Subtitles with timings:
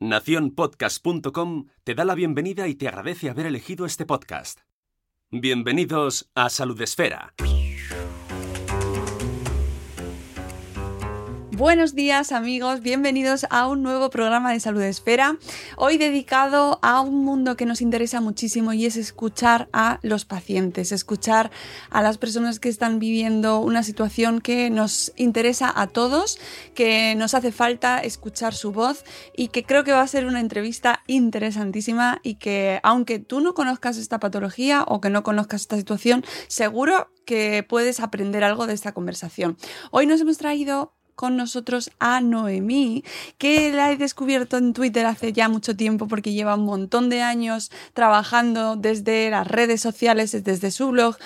[0.00, 4.60] Naciónpodcast.com te da la bienvenida y te agradece haber elegido este podcast.
[5.30, 7.34] Bienvenidos a Salud Esfera.
[11.60, 15.36] Buenos días amigos, bienvenidos a un nuevo programa de Salud Esfera,
[15.76, 20.90] hoy dedicado a un mundo que nos interesa muchísimo y es escuchar a los pacientes,
[20.90, 21.50] escuchar
[21.90, 26.38] a las personas que están viviendo una situación que nos interesa a todos,
[26.74, 29.04] que nos hace falta escuchar su voz
[29.36, 33.52] y que creo que va a ser una entrevista interesantísima y que aunque tú no
[33.52, 38.72] conozcas esta patología o que no conozcas esta situación, seguro que puedes aprender algo de
[38.72, 39.58] esta conversación.
[39.90, 43.04] Hoy nos hemos traído con nosotros a Noemí,
[43.36, 47.20] que la he descubierto en Twitter hace ya mucho tiempo porque lleva un montón de
[47.20, 51.16] años trabajando desde las redes sociales, desde su blog,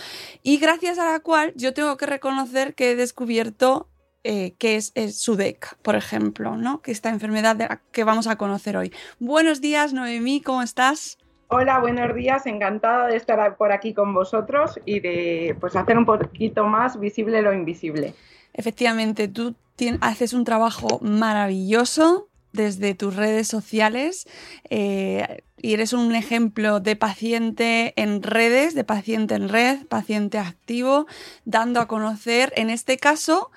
[0.43, 3.89] y gracias a la cual yo tengo que reconocer que he descubierto
[4.25, 6.83] eh, que es, es SUDEC, por ejemplo, ¿no?
[6.83, 8.93] que esta enfermedad que vamos a conocer hoy.
[9.21, 11.19] Buenos días, Noemí, ¿cómo estás?
[11.47, 12.47] Hola, buenos días.
[12.47, 17.43] Encantada de estar por aquí con vosotros y de pues, hacer un poquito más visible
[17.43, 18.15] lo invisible.
[18.55, 19.55] Efectivamente, tú
[20.01, 24.27] haces un trabajo maravilloso desde tus redes sociales
[24.71, 31.07] eh, y eres un ejemplo de paciente en redes, de paciente en red, paciente activo,
[31.45, 33.51] dando a conocer, en este caso,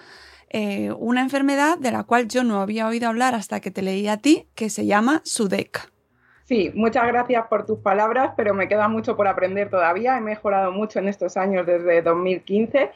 [0.50, 4.08] eh, una enfermedad de la cual yo no había oído hablar hasta que te leí
[4.08, 5.92] a ti, que se llama SUDEC.
[6.46, 10.18] Sí, muchas gracias por tus palabras, pero me queda mucho por aprender todavía.
[10.18, 12.90] He mejorado mucho en estos años desde 2015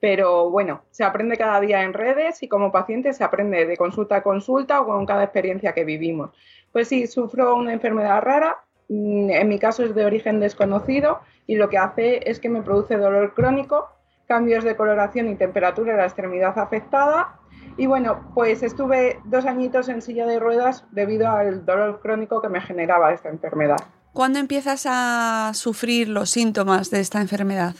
[0.00, 4.16] pero bueno, se aprende cada día en redes y como paciente se aprende de consulta
[4.16, 6.30] a consulta o con cada experiencia que vivimos.
[6.72, 11.56] Pues sí, sufro una enfermedad rara, mm, en mi caso es de origen desconocido y
[11.56, 13.88] lo que hace es que me produce dolor crónico,
[14.26, 17.40] cambios de coloración y temperatura en la extremidad afectada.
[17.76, 22.48] Y bueno, pues estuve dos añitos en silla de ruedas debido al dolor crónico que
[22.48, 23.78] me generaba esta enfermedad.
[24.12, 27.74] ¿Cuándo empiezas a sufrir los síntomas de esta enfermedad?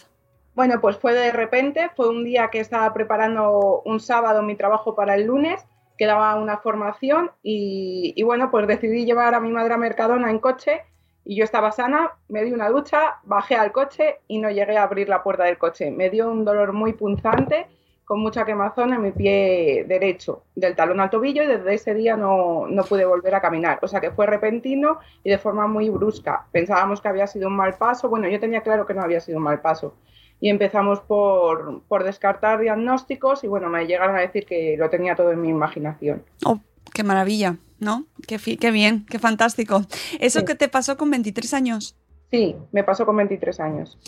[0.58, 4.96] Bueno, pues fue de repente, fue un día que estaba preparando un sábado mi trabajo
[4.96, 5.64] para el lunes,
[5.96, 10.40] que daba una formación y, bueno, pues decidí llevar a mi madre a Mercadona en
[10.40, 10.82] coche
[11.24, 14.82] y yo estaba sana, me di una ducha, bajé al coche y no llegué a
[14.82, 15.92] abrir la puerta del coche.
[15.92, 17.68] Me dio un dolor muy punzante,
[18.04, 22.16] con mucha quemazón en mi pie derecho, del talón al tobillo y desde ese día
[22.16, 23.78] no, no pude volver a caminar.
[23.80, 26.48] O sea que fue repentino y de forma muy brusca.
[26.50, 29.38] Pensábamos que había sido un mal paso, bueno, yo tenía claro que no había sido
[29.38, 29.94] un mal paso
[30.40, 35.16] y empezamos por, por, descartar diagnósticos y bueno, me llegaron a decir que lo tenía
[35.16, 36.22] todo en mi imaginación.
[36.44, 36.60] Oh,
[36.94, 38.06] qué maravilla, ¿no?
[38.26, 39.82] Qué, qué bien, qué fantástico.
[40.20, 41.96] ¿Eso que te pasó con 23 años?
[42.30, 43.98] Sí, me pasó con 23 años.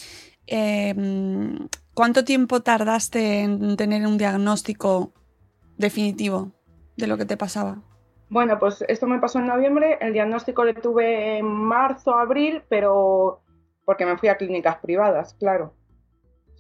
[0.47, 0.95] Eh,
[1.95, 5.13] ¿Cuánto tiempo tardaste en tener un diagnóstico
[5.77, 6.53] definitivo
[6.97, 7.83] de lo que te pasaba?
[8.29, 13.43] Bueno, pues esto me pasó en noviembre, el diagnóstico lo tuve en marzo, abril, pero
[13.85, 15.75] porque me fui a clínicas privadas, claro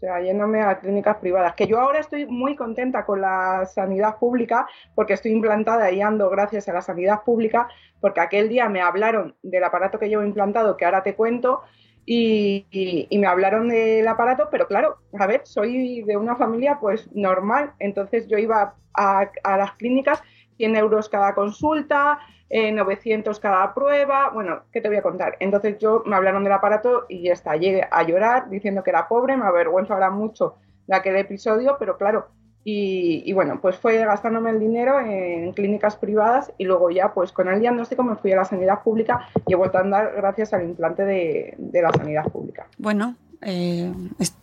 [0.00, 1.54] o sea, yéndome a clínicas privadas.
[1.54, 6.30] Que yo ahora estoy muy contenta con la sanidad pública porque estoy implantada y ando
[6.30, 7.68] gracias a la sanidad pública,
[8.00, 11.60] porque aquel día me hablaron del aparato que llevo implantado, que ahora te cuento,
[12.06, 12.66] y,
[13.10, 18.26] me hablaron del aparato, pero claro, a ver, soy de una familia pues normal, entonces
[18.26, 20.22] yo iba a, a las clínicas
[20.56, 22.20] 100 euros cada consulta,
[22.50, 24.30] 900 eh, cada prueba.
[24.30, 25.36] Bueno, ¿qué te voy a contar?
[25.40, 29.08] Entonces yo me hablaron del aparato y ya está, llegué a llorar diciendo que era
[29.08, 30.56] pobre, me avergüenzo ahora mucho
[30.86, 32.28] de aquel episodio, pero claro,
[32.62, 37.48] y, bueno, pues fue gastándome el dinero en clínicas privadas y luego ya pues con
[37.48, 40.64] el diagnóstico me fui a la sanidad pública y he vuelto a andar gracias al
[40.64, 42.66] implante de, de la sanidad pública.
[42.76, 44.34] Bueno, eh, es-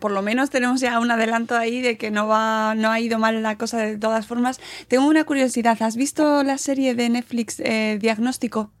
[0.00, 3.18] por lo menos tenemos ya un adelanto ahí de que no va, no ha ido
[3.18, 4.60] mal la cosa de todas formas.
[4.88, 5.80] Tengo una curiosidad.
[5.82, 8.72] ¿Has visto la serie de Netflix eh, Diagnóstico?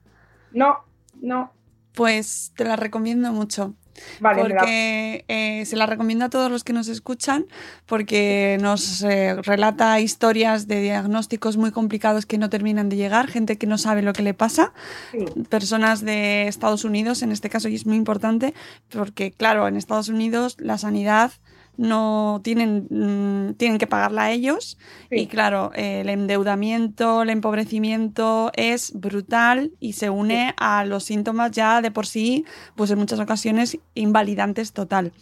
[0.52, 0.76] No,
[1.20, 1.52] no.
[1.94, 3.74] Pues te la recomiendo mucho.
[4.20, 7.46] Vale, la- porque eh, se la recomiendo a todos los que nos escuchan
[7.86, 13.58] porque nos eh, relata historias de diagnósticos muy complicados que no terminan de llegar, gente
[13.58, 14.72] que no sabe lo que le pasa,
[15.12, 15.18] Sí.
[15.48, 18.54] personas de Estados Unidos en este caso y es muy importante
[18.90, 21.32] porque claro, en Estados Unidos la sanidad
[21.76, 24.78] no tienen, mm, tienen que pagarla a ellos
[25.10, 25.16] Sí.
[25.20, 31.50] y claro, eh, el endeudamiento, el empobrecimiento es brutal y se une a los síntomas
[31.52, 32.44] ya de por sí,
[32.76, 35.12] pues en muchas ocasiones invalidantes total.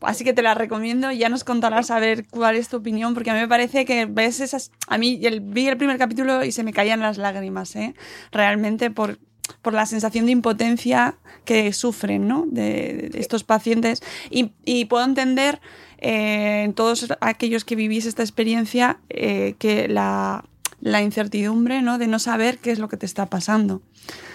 [0.00, 3.30] Así que te la recomiendo, ya nos contarás a ver cuál es tu opinión, porque
[3.30, 4.70] a mí me parece que ves esas...
[4.88, 7.94] A mí el- vi el primer capítulo y se me caían las lágrimas, ¿eh?
[8.32, 9.18] Realmente por
[9.62, 12.44] por la sensación de impotencia que sufren ¿no?
[12.46, 15.60] de, de estos pacientes y, y puedo entender
[16.00, 20.44] eh, en todos aquellos que vivís esta experiencia eh, que la,
[20.80, 21.98] la incertidumbre ¿no?
[21.98, 23.82] de no saber qué es lo que te está pasando.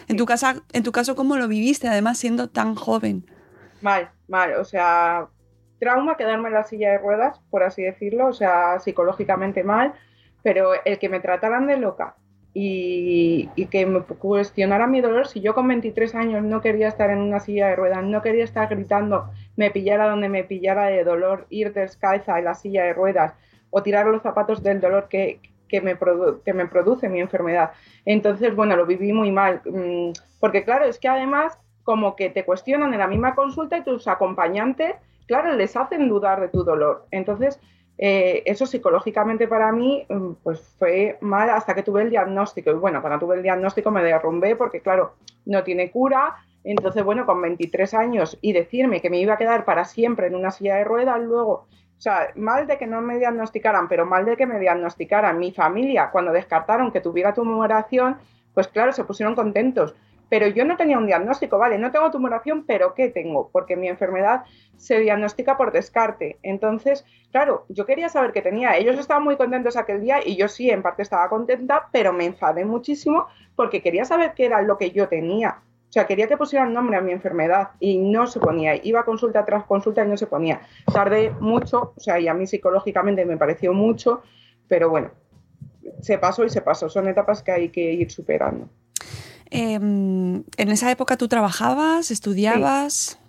[0.07, 3.25] En tu, casa, en tu caso, ¿cómo lo viviste además siendo tan joven?
[3.81, 4.53] Mal, mal.
[4.53, 5.27] O sea,
[5.79, 8.27] trauma quedarme en la silla de ruedas, por así decirlo.
[8.27, 9.93] O sea, psicológicamente mal.
[10.43, 12.15] Pero el que me trataran de loca
[12.55, 17.09] y, y que me cuestionara mi dolor, si yo con 23 años no quería estar
[17.09, 21.03] en una silla de ruedas, no quería estar gritando, me pillara donde me pillara de
[21.03, 23.33] dolor, ir descalza en la silla de ruedas
[23.71, 25.97] o tirar los zapatos del dolor que, que me,
[26.45, 27.71] que me produce mi enfermedad.
[28.05, 29.61] Entonces, bueno, lo viví muy mal.
[29.65, 33.83] mm, Porque claro, es que además como que te cuestionan en la misma consulta y
[33.83, 34.95] tus acompañantes,
[35.27, 37.05] claro, les hacen dudar de tu dolor.
[37.11, 37.59] Entonces,
[37.97, 42.71] eh, eso psicológicamente para mí, mm, pues fue mal hasta que tuve el diagnóstico.
[42.71, 45.15] Y bueno, cuando tuve el diagnóstico me derrumbé porque, claro,
[45.45, 46.35] no tiene cura.
[46.63, 50.35] Entonces, bueno, con 23 años y decirme que me iba a quedar para siempre en
[50.35, 54.25] una silla de ruedas, luego, o sea, mal de que no me diagnosticaran, pero mal
[54.25, 55.37] de que me diagnosticaran.
[55.37, 58.17] Mi familia, cuando descartaron que tuviera tumoración,
[58.53, 59.95] pues claro, se pusieron contentos.
[60.29, 63.49] Pero yo no tenía un diagnóstico, vale, no tengo tumoración, pero ¿qué tengo?
[63.51, 64.43] Porque mi enfermedad
[64.77, 66.37] se diagnostica por descarte.
[66.41, 68.77] Entonces, claro, yo quería saber qué tenía.
[68.77, 72.25] Ellos estaban muy contentos aquel día y yo sí, en parte estaba contenta, pero me
[72.25, 75.61] enfadé muchísimo porque quería saber qué era lo que yo tenía.
[75.89, 78.75] O sea, quería que pusieran nombre a mi enfermedad y no se ponía.
[78.83, 80.61] Iba consulta tras consulta y no se ponía.
[80.91, 84.21] Tardé mucho, o sea, y a mí psicológicamente me pareció mucho,
[84.67, 85.11] pero bueno,
[86.01, 86.89] se pasó y se pasó.
[86.89, 88.67] Son etapas que hay que ir superando.
[89.55, 93.19] Eh, en esa época tú trabajabas, estudiabas.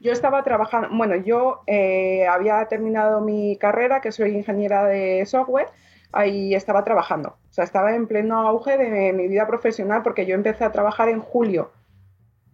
[0.00, 5.68] Yo estaba trabajando, bueno, yo eh, había terminado mi carrera, que soy ingeniera de software,
[6.12, 7.30] ahí estaba trabajando.
[7.50, 11.08] O sea, estaba en pleno auge de mi vida profesional porque yo empecé a trabajar
[11.08, 11.72] en julio.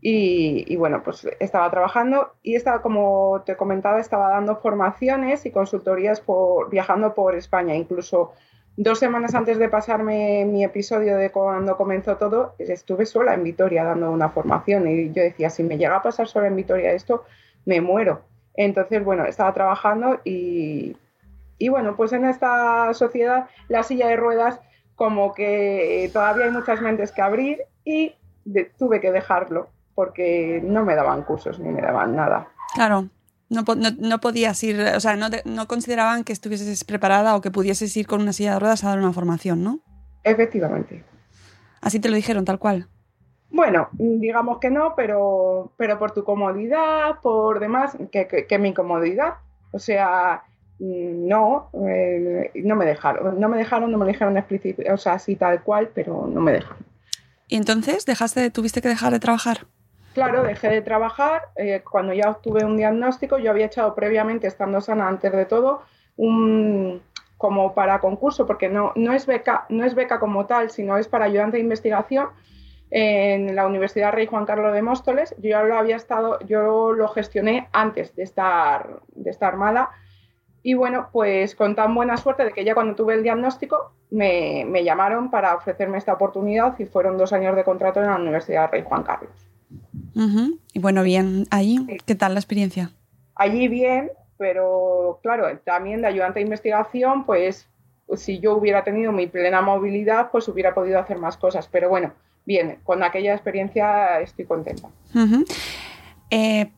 [0.00, 5.50] Y, y bueno, pues estaba trabajando y estaba, como te comentaba, estaba dando formaciones y
[5.50, 7.74] consultorías por, viajando por España.
[7.74, 8.32] Incluso
[8.76, 13.84] dos semanas antes de pasarme mi episodio de cuando comenzó todo, estuve sola en Vitoria
[13.84, 17.24] dando una formación y yo decía, si me llega a pasar sola en Vitoria esto,
[17.64, 18.22] me muero.
[18.54, 20.96] Entonces, bueno, estaba trabajando y,
[21.58, 24.60] y bueno, pues en esta sociedad la silla de ruedas
[24.96, 28.14] como que todavía hay muchas mentes que abrir y
[28.78, 32.48] tuve que dejarlo porque no me daban cursos ni me daban nada.
[32.74, 33.08] Claro.
[33.54, 37.40] No, no- no podías ir, o sea, no, te- no consideraban que estuvieses preparada o
[37.40, 39.80] que pudieses ir con una silla de ruedas a dar una formación, ¿no?
[40.24, 41.04] Efectivamente.
[41.80, 42.88] Así te lo dijeron, tal cual.
[43.50, 48.74] Bueno, digamos que no, pero, pero por tu comodidad, por demás, que, que- que mi
[48.74, 49.34] comodidad.
[49.72, 50.42] O sea,
[50.78, 53.38] no, eh, no me dejaron.
[53.38, 56.40] No me dejaron, no me lo dijeron explícit, o sea, así tal cual, pero no
[56.40, 56.78] me dejaron.
[57.48, 59.66] Y entonces dejaste, tuviste que dejar de trabajar.
[60.14, 61.48] Claro, dejé de trabajar.
[61.56, 65.82] eh, cuando ya obtuve un diagnóstico, yo había echado previamente, estando sana antes de todo,
[66.16, 67.02] un
[67.36, 71.08] como para concurso, porque no, no es beca, no es beca como tal, sino es
[71.08, 72.28] para ayudante de investigación
[72.90, 75.34] en la Universidad Rey Juan Carlos de Móstoles.
[75.38, 79.90] Yo ya lo había estado, yo lo gestioné antes de estar, de estar mala.
[80.62, 84.64] Y bueno, pues con tan buena suerte de que ya cuando tuve el diagnóstico me,
[84.66, 88.70] me llamaron para ofrecerme esta oportunidad y fueron dos años de contrato en la Universidad
[88.70, 89.53] Rey Juan Carlos.
[90.14, 92.90] Y bueno, bien, ahí, ¿qué tal la experiencia?
[93.34, 97.66] allí bien, pero claro, también de ayudante de investigación, pues
[98.16, 101.68] si yo hubiera tenido mi plena movilidad, pues hubiera podido hacer más cosas.
[101.70, 102.12] Pero bueno,
[102.44, 104.88] bien, con aquella experiencia estoy contenta.
[106.30, 106.70] Eh,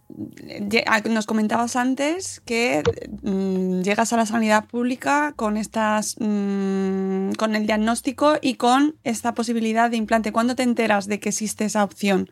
[0.87, 2.83] ah, nos comentabas antes que
[3.23, 9.35] mm, llegas a la sanidad pública con estas mm, con el diagnóstico y con esta
[9.35, 10.33] posibilidad de implante.
[10.33, 12.29] ¿Cuándo te enteras de que existe esa opción?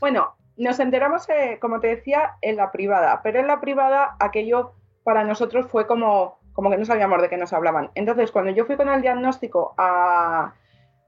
[0.00, 4.72] Bueno, nos enteramos, eh, como te decía, en la privada, pero en la privada aquello
[5.04, 7.90] para nosotros fue como, como que no sabíamos de qué nos hablaban.
[7.94, 10.54] Entonces, cuando yo fui con el diagnóstico a,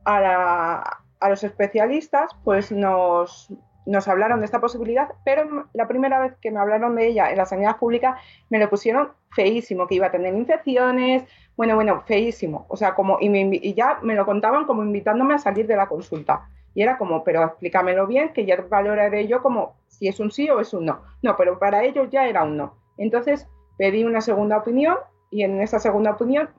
[0.04, 3.52] a los especialistas, pues nos,
[3.88, 7.38] nos hablaron de esta posibilidad, pero la primera vez que me hablaron de ella en
[7.38, 8.18] la sanidad pública
[8.50, 11.24] me lo pusieron feísimo, que iba a tener infecciones,
[11.56, 12.66] bueno, bueno, feísimo.
[12.68, 16.50] O sea, como, y, ya me lo contaban como invitándome a salir de la consulta.
[16.74, 20.48] Y era como, pero explícamelo bien, que ya valoraré yo como si es un sí
[20.50, 21.02] o es un no.
[21.22, 22.74] No, pero para ellos ya era un no.
[22.96, 24.96] Entonces pedí una segunda opinión
[25.30, 26.50] y en esa segunda opinión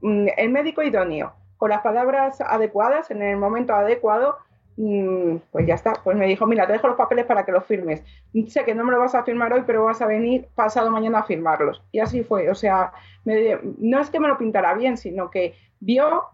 [0.00, 4.36] mm, el médico idóneo, con las palabras adecuadas, en el momento adecuado,
[4.76, 7.64] Mm, pues ya está, pues me dijo, mira, te dejo los papeles para que los
[7.64, 8.02] firmes.
[8.48, 11.20] Sé que no me lo vas a firmar hoy, pero vas a venir pasado mañana
[11.20, 11.82] a firmarlos.
[11.92, 12.92] Y así fue, o sea,
[13.24, 16.24] no es que me lo pintara bien, sino que vio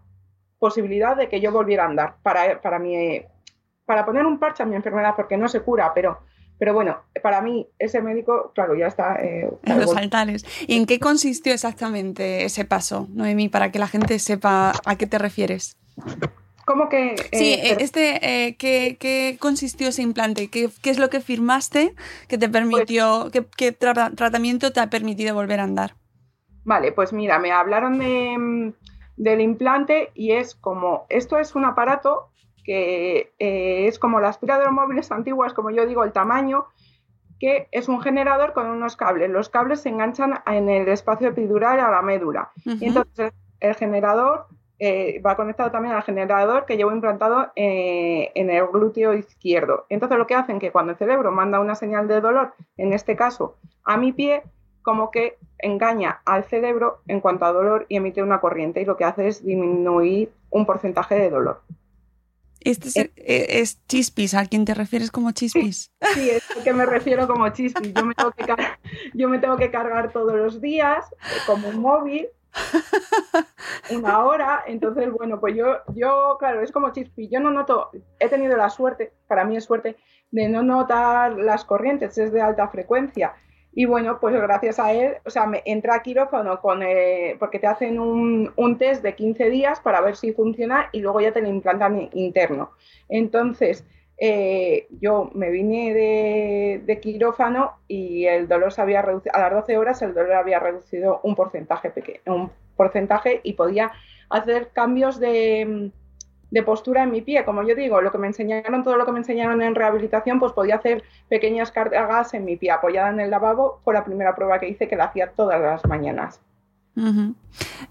[0.59, 3.21] posibilidad de que yo volviera a andar para, para, mi,
[3.85, 6.19] para poner un parche a mi enfermedad, porque no se cura, pero,
[6.59, 9.15] pero bueno, para mí ese médico, claro, ya está.
[9.23, 10.45] Eh, en los altares.
[10.67, 15.07] ¿Y en qué consistió exactamente ese paso, Noemí, para que la gente sepa a qué
[15.07, 15.77] te refieres?
[16.65, 17.15] ¿Cómo que...?
[17.31, 20.49] sí, eh, este, eh, ¿qué, consistió ese implante?
[20.49, 21.95] ¿Qué, es lo que firmaste
[22.27, 25.95] que te permitió, pues qué, tratamiento te ha permitido volver a andar?
[26.65, 28.73] Vale, pues mira, me hablaron mm,
[29.19, 32.29] del implante y es como, esto es un aparato
[32.63, 36.65] que eh, es como la aspiradora móviles antiguas, como yo digo, el tamaño,
[37.37, 39.29] que es un generador con unos cables.
[39.29, 42.51] Los cables se enganchan en el espacio epidural a la médula.
[42.65, 44.47] Y entonces el generador
[44.77, 49.85] eh, va conectado también al generador que llevo implantado eh, en el glúteo izquierdo.
[49.89, 53.17] Entonces lo que hacen que cuando el cerebro manda una señal de dolor, en este
[53.17, 54.43] caso a mi pie,
[54.81, 58.97] como que engaña al cerebro en cuanto a dolor y emite una corriente y lo
[58.97, 61.61] que hace es disminuir un porcentaje de dolor.
[62.61, 65.91] Este es, eh, chispis, ¿a quién te refieres como chispis?
[66.13, 67.93] Sí, es a que me refiero como chispis.
[67.93, 68.45] Yo me, tengo que
[69.13, 71.05] yo me tengo que cargar todos los días
[71.45, 72.27] como un móvil
[73.91, 78.29] una hora, entonces, bueno, pues yo, yo, claro, es como chispi, yo no noto, he
[78.29, 79.97] tenido la suerte, para mí es suerte,
[80.31, 83.33] de no notar las corrientes, es de alta frecuencia.
[83.71, 87.59] Y bueno, pues gracias a él, o sea, me entra a quirófano con, eh, porque
[87.59, 91.31] te hacen un, un, test de 15 días para ver si funciona y luego ya
[91.31, 92.71] te lo implantan interno.
[93.07, 93.85] Entonces,
[94.21, 99.77] eh, yo me vine de, quirófano y el dolor se había reducido, a las 12
[99.77, 103.93] horas el dolor había reducido un porcentaje pequeño, un porcentaje y podía
[104.29, 105.91] hacer cambios de,
[106.65, 107.45] postura en mi pie.
[107.45, 110.53] Como yo digo, lo que me enseñaron, todo lo que me enseñaron en rehabilitación, pues
[110.53, 113.79] podía hacer pequeñas cargas en mi pie apoyada en el lavabo.
[113.83, 116.41] Fue la primera prueba que hice que la hacía todas las mañanas.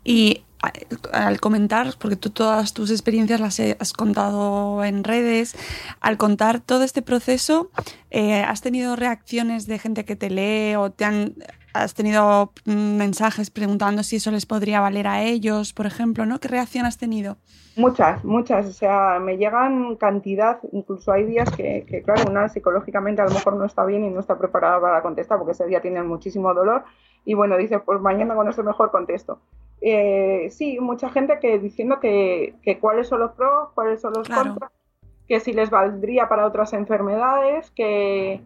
[0.05, 0.45] Y
[1.13, 5.57] al comentar, porque tú todas tus experiencias las has contado en redes,
[6.01, 7.71] al contar todo este proceso,
[8.11, 11.35] eh, ¿has tenido reacciones de gente que te lee o te han,
[11.73, 16.41] has tenido mensajes preguntando si eso les podría valer a ellos, por ejemplo, ¿no?
[16.41, 17.39] ¿Qué reacción has tenido?
[17.79, 18.67] Muchas, muchas.
[18.67, 23.31] O sea, me llegan cantidad, incluso hay días que, que, claro, una psicológicamente a lo
[23.31, 26.53] mejor no está bien y no está preparada para contestar porque ese día tienen muchísimo
[26.53, 26.83] dolor
[27.25, 29.39] y bueno, dice, pues mañana cuando esté mejor contesto.
[29.81, 34.73] Eh, sí, mucha gente que diciendo que, cuáles son los pros, cuáles son los contras,
[35.29, 38.41] que si les valdría para otras enfermedades, que,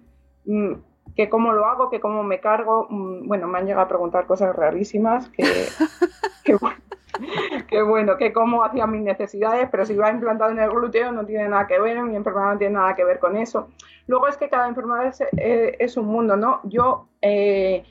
[0.44, 0.72] mm,
[1.16, 2.86] que cómo lo hago, que cómo me cargo.
[2.90, 5.44] Mm, bueno, me han llegado a preguntar cosas rarísimas, que,
[6.44, 6.76] que, bueno,
[8.18, 11.66] que cómo hacía mis necesidades, pero si va implantado en el glúteo no tiene nada
[11.66, 13.68] que ver, mi enfermedad no tiene nada que ver con eso.
[14.06, 16.60] Luego es que cada enfermedad es, eh, un mundo, ¿no?
[16.64, 17.84] Yo, eh,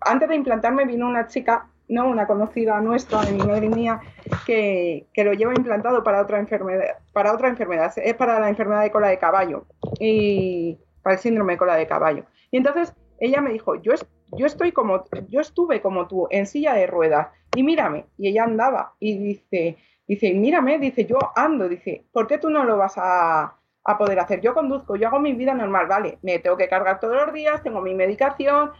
[0.00, 2.08] antes de implantarme vino una chica ¿no?
[2.08, 4.00] una conocida nuestra, de mi madre mía,
[4.46, 8.90] que, lo lleva implantado para otra enfermedad, para otra enfermedad, es para la enfermedad de
[8.90, 9.66] cola de caballo
[10.00, 12.24] y para el síndrome de cola de caballo.
[12.50, 13.92] Y entonces ella me dijo, yo,
[14.32, 18.44] yo estoy como, yo estuve como tú, en silla de ruedas, y mírame, y ella
[18.44, 22.94] andaba, y dice, dice, mírame, dice, yo ando, dice, ¿por qué tú no lo vas
[22.96, 24.40] a, a poder hacer?
[24.40, 27.62] Yo conduzco, yo hago mi vida normal, vale, me tengo que cargar todos los días,
[27.62, 28.72] tengo mi medicación,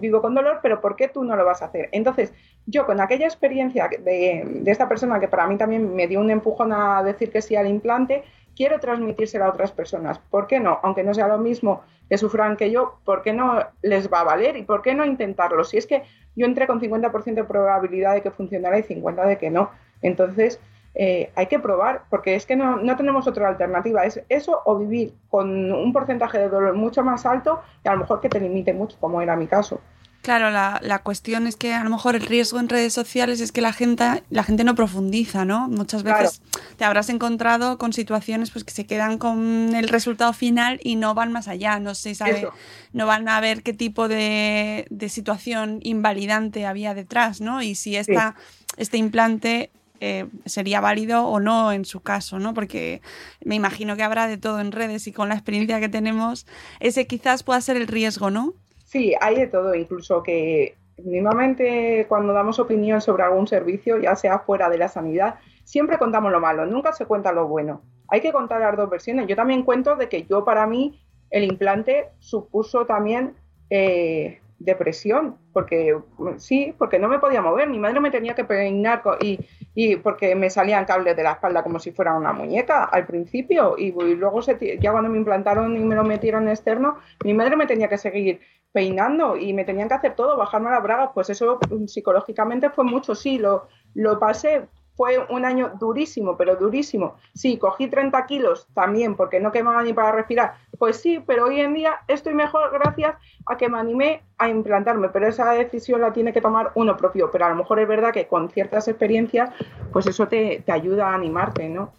[0.00, 1.88] vivo con dolor, pero ¿por qué tú no lo vas a hacer?
[1.92, 2.32] Entonces,
[2.66, 6.72] yo con aquella experiencia de, esta persona que para mí también me dio un empujón
[6.72, 8.24] a decir que sí al implante,
[8.56, 10.18] quiero transmitírselo a otras personas.
[10.18, 10.80] ¿Por qué no?
[10.82, 14.24] Aunque no sea lo mismo que sufran que yo, ¿por qué no les va a
[14.24, 14.56] valer?
[14.56, 15.62] ¿Y por qué no intentarlo?
[15.64, 16.02] Si es que
[16.34, 19.70] yo entré con 50% de probabilidad de que funcionara y 50% de que no.
[20.02, 20.60] Entonces,
[20.98, 24.04] eh, hay que probar, porque es que no, tenemos otra alternativa.
[24.04, 27.98] Es eso o vivir con un porcentaje de dolor mucho más alto y a lo
[27.98, 29.80] mejor que te limite mucho, como era mi caso.
[30.22, 33.52] Claro, la, la, cuestión es que a lo mejor el riesgo en redes sociales es
[33.52, 35.68] que la gente, la gente no profundiza, ¿no?
[35.68, 36.42] Muchas veces
[36.76, 41.14] te habrás encontrado con situaciones pues, que se quedan con el resultado final y no
[41.14, 42.48] van más allá, no se sabe,
[42.92, 47.62] no van a ver qué tipo de, de, situación invalidante había detrás, ¿no?
[47.62, 48.34] Y si esta,
[48.76, 49.70] este implante
[50.00, 52.52] eh, sería válido o no en su caso, ¿no?
[52.52, 53.00] Porque
[53.44, 56.46] me imagino que habrá de todo en redes y con la experiencia que tenemos,
[56.80, 58.54] ese quizás pueda ser el riesgo, ¿no?
[58.86, 64.38] Sí, hay de todo, incluso que mínimamente cuando damos opinión sobre algún servicio, ya sea
[64.38, 67.82] fuera de la sanidad, siempre contamos lo malo, nunca se cuenta lo bueno.
[68.08, 69.26] Hay que contar las dos versiones.
[69.26, 71.00] Yo también cuento de que yo para mí
[71.30, 73.34] el implante supuso también
[73.70, 75.98] eh, depresión, porque
[76.38, 79.38] sí, porque no me podía mover, mi madre me tenía que peinar y,
[79.74, 83.76] y porque me salían cables de la espalda como si fuera una muñeca al principio
[83.76, 87.66] y, luego se, ya cuando me implantaron y me lo metieron externo, mi madre me
[87.66, 88.40] tenía que seguir
[88.76, 92.84] peinando y me tenían que hacer todo, bajarme las bragas, pues eso mm, psicológicamente fue
[92.84, 97.16] mucho, sí, lo, lo pasé, fue un año durísimo, pero durísimo.
[97.34, 100.56] Sí, cogí 30 kilos también porque no quemaba ni para respirar.
[100.78, 103.14] Pues sí, pero hoy en día estoy mejor gracias
[103.46, 107.30] a que me animé a implantarme, pero esa decisión la tiene que tomar uno propio.
[107.30, 109.50] Pero a lo mejor es verdad que con ciertas experiencias,
[109.90, 111.92] pues eso te, ayuda a animarte, ¿no?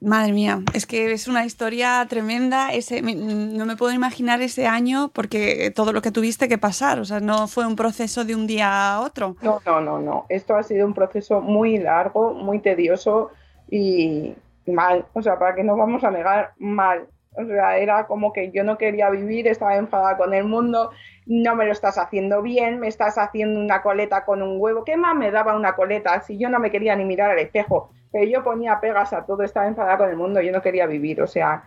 [0.00, 2.72] Madre mía, es que es una historia tremenda.
[2.72, 7.04] Ese, no me puedo imaginar ese año porque todo lo que tuviste que pasar, o
[7.04, 9.36] sea, no fue un proceso de un día a otro.
[9.40, 10.26] No, no, no, no.
[10.28, 13.30] Esto ha sido un proceso muy largo, muy tedioso
[13.70, 14.34] y
[14.66, 15.06] mal.
[15.14, 17.06] O sea, para que no vamos a negar, mal.
[17.36, 20.90] O sea, era como que yo no quería vivir, estaba enfadada con el mundo,
[21.26, 24.84] no me lo estás haciendo bien, me estás haciendo una coleta con un huevo.
[24.84, 27.90] ¿Qué más me daba una coleta si yo no me quería ni mirar al espejo?
[28.30, 31.20] Yo ponía pegas a todo, estaba enfadada con el mundo, yo no quería vivir.
[31.22, 31.64] O sea,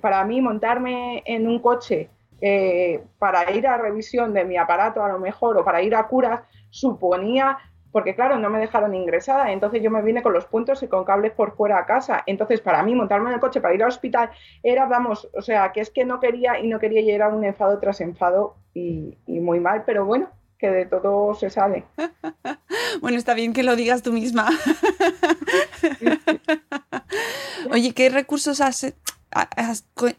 [0.00, 5.08] para mí montarme en un coche eh, para ir a revisión de mi aparato a
[5.08, 6.40] lo mejor o para ir a curas
[6.70, 7.58] suponía
[7.94, 11.04] porque claro, no me dejaron ingresada, entonces yo me vine con los puntos y con
[11.04, 12.24] cables por fuera a casa.
[12.26, 14.30] Entonces, para mí, montarme en el coche para ir al hospital
[14.64, 17.44] era, vamos, o sea, que es que no quería y no quería llegar a un
[17.44, 20.28] enfado tras enfado y, muy mal, pero bueno,
[20.58, 21.84] que de todo se sale.
[23.00, 24.48] bueno, está bien que lo digas tú misma.
[27.70, 28.60] Oye, ¿qué recursos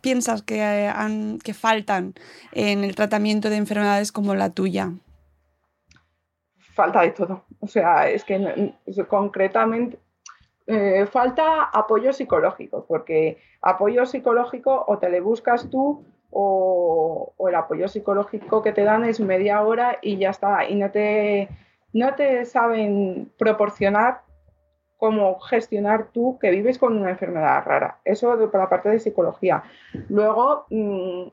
[0.02, 0.92] piensas que,
[1.44, 2.14] que faltan
[2.52, 4.92] en el tratamiento de enfermedades como la tuya?
[6.76, 7.46] falta de todo.
[7.62, 8.74] O sea, es que
[9.08, 9.98] concretamente
[10.68, 16.06] eh, falta apoyo psicológico, porque apoyo psicológico o te le buscas tú
[16.38, 20.70] o, el apoyo psicológico que te dan es media hora y ya está.
[20.70, 21.48] Y no te,
[21.94, 24.22] no te saben proporcionar
[24.98, 28.00] cómo gestionar tú que vives con una enfermedad rara.
[28.04, 29.64] Eso por la parte de psicología.
[30.10, 31.28] Luego, mm,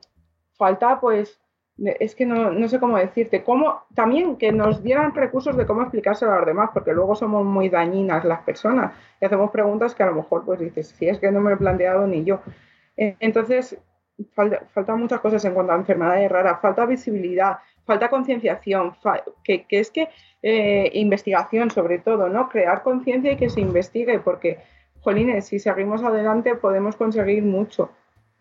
[0.57, 1.37] falta pues
[1.77, 6.31] es que no, sé cómo decirte, cómo también que nos dieran recursos de cómo explicárselo
[6.31, 10.05] a los demás, porque luego somos muy dañinas las personas y hacemos preguntas que a
[10.05, 12.39] lo mejor pues dices, si es que no me he planteado ni yo.
[12.95, 13.77] Entonces,
[14.33, 18.95] falta, faltan muchas cosas en cuanto a enfermedades raras, falta visibilidad, falta concienciación,
[19.43, 20.09] que, es que
[20.41, 22.49] eh, investigación sobre todo, ¿no?
[22.49, 24.59] Crear conciencia y que se investigue, porque,
[25.01, 27.89] jolines, si seguimos adelante podemos conseguir mucho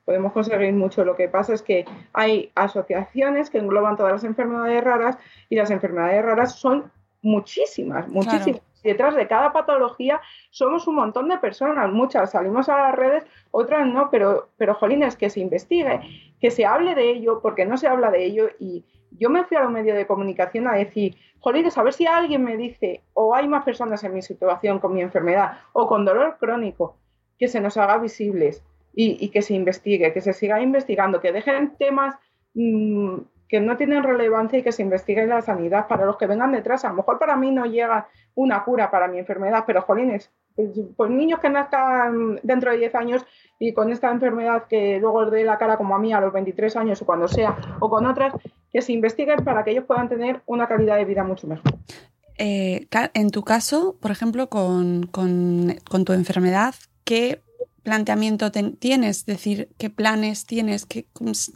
[0.04, 1.04] podemos conseguir mucho.
[1.04, 5.16] Lo que pasa es que hay asociaciones que engloban todas las enfermedades raras
[5.48, 6.90] y las enfermedades raras son
[7.22, 8.62] muchísimas, muchísimas.
[8.82, 13.86] Detrás de cada patología somos un montón de personas, muchas salimos a las redes, otras
[13.86, 16.00] no, pero, pero jolines, que se investigue,
[16.40, 18.48] que se hable de ello, porque no se habla de ello.
[18.58, 22.06] Y yo me fui a los medios de comunicación a decir, jolines, a ver si
[22.06, 26.04] alguien me dice, o hay más personas en mi situación con mi enfermedad o con
[26.04, 26.96] dolor crónico,
[27.38, 28.62] que se nos haga visibles
[28.94, 32.14] y, que se investigue, que se siga investigando, que dejen temas
[32.54, 33.18] mm,
[33.52, 36.86] que no tienen relevancia y que se investigue la sanidad para los que vengan detrás.
[36.86, 40.70] A lo mejor para mí no llega una cura para mi enfermedad, pero jolines, pues,
[40.96, 43.26] pues niños que nazcan dentro de 10 años
[43.58, 46.32] y con esta enfermedad que luego les dé la cara como a mí a los
[46.32, 48.32] 23 años o cuando sea, o con otras,
[48.72, 51.70] que se investiguen para que ellos puedan tener una calidad de vida mucho mejor.
[52.38, 57.42] Eh, en tu caso, por ejemplo, con, con, con tu enfermedad, ¿qué
[57.82, 61.06] planteamiento tienes, es decir, qué planes tienes, qué,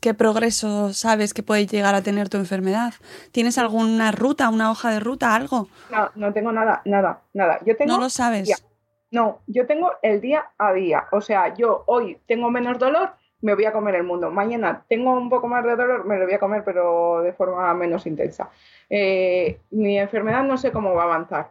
[0.00, 2.94] qué, progreso sabes que puede llegar a tener tu enfermedad.
[3.32, 5.68] ¿Tienes alguna ruta, una hoja de ruta, algo?
[5.90, 7.58] No, no tengo nada, nada, nada.
[7.64, 8.64] Yo tengo no lo sabes.
[9.10, 11.04] No, yo tengo el día a día.
[11.12, 14.30] O sea, yo hoy tengo menos dolor, me voy a comer el mundo.
[14.30, 17.72] Mañana tengo un poco más de dolor, me lo voy a comer, pero de forma
[17.74, 18.50] menos intensa.
[18.90, 21.50] Eh, mi enfermedad no sé cómo va a avanzar.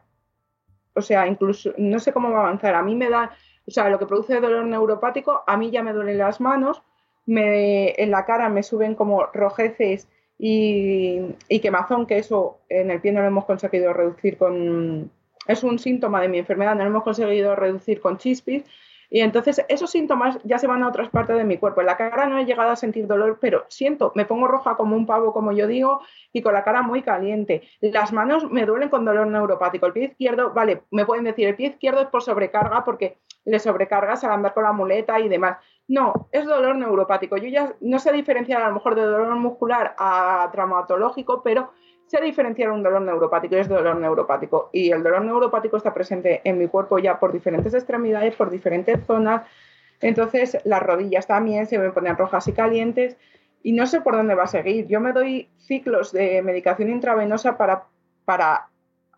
[0.94, 2.76] O sea, incluso no sé cómo va a avanzar.
[2.76, 3.32] A mí me da
[3.68, 6.82] o sea, lo que produce dolor neuropático, a mí ya me duelen las manos
[7.26, 13.02] me, en la cara me suben como rojeces y, y quemazón, que eso en el
[13.02, 15.12] pie no lo hemos conseguido reducir con...
[15.48, 18.64] Es un síntoma de mi enfermedad, no lo hemos conseguido reducir con chispis,
[19.12, 21.82] y entonces esos síntomas ya se van a otras partes de mi cuerpo.
[21.82, 24.96] En la cara no he llegado a sentir dolor, pero siento, me pongo roja como
[24.96, 26.02] un pavo, como yo digo,
[26.34, 27.62] y con la cara muy caliente.
[27.80, 29.86] Las manos me duelen con dolor neuropático.
[29.86, 33.60] El pie izquierdo, vale, me pueden decir, el pie izquierdo es por sobrecarga porque le
[33.60, 35.58] sobrecargas al andar con la muleta y demás.
[35.88, 37.38] No, es dolor neuropático.
[37.38, 41.72] Yo ya no sé diferenciar a lo mejor de dolor muscular a traumatológico, pero
[42.08, 44.70] sé diferenciar un dolor neuropático y es dolor neuropático.
[44.74, 49.06] Y el dolor neuropático está presente en mi cuerpo ya por diferentes extremidades, por diferentes
[49.06, 49.44] zonas.
[50.02, 53.16] Entonces las rodillas también se me ponen rojas y calientes
[53.64, 54.88] y no sé por dónde va a seguir.
[54.88, 57.86] Yo me doy ciclos de medicación intravenosa para,
[58.26, 58.70] para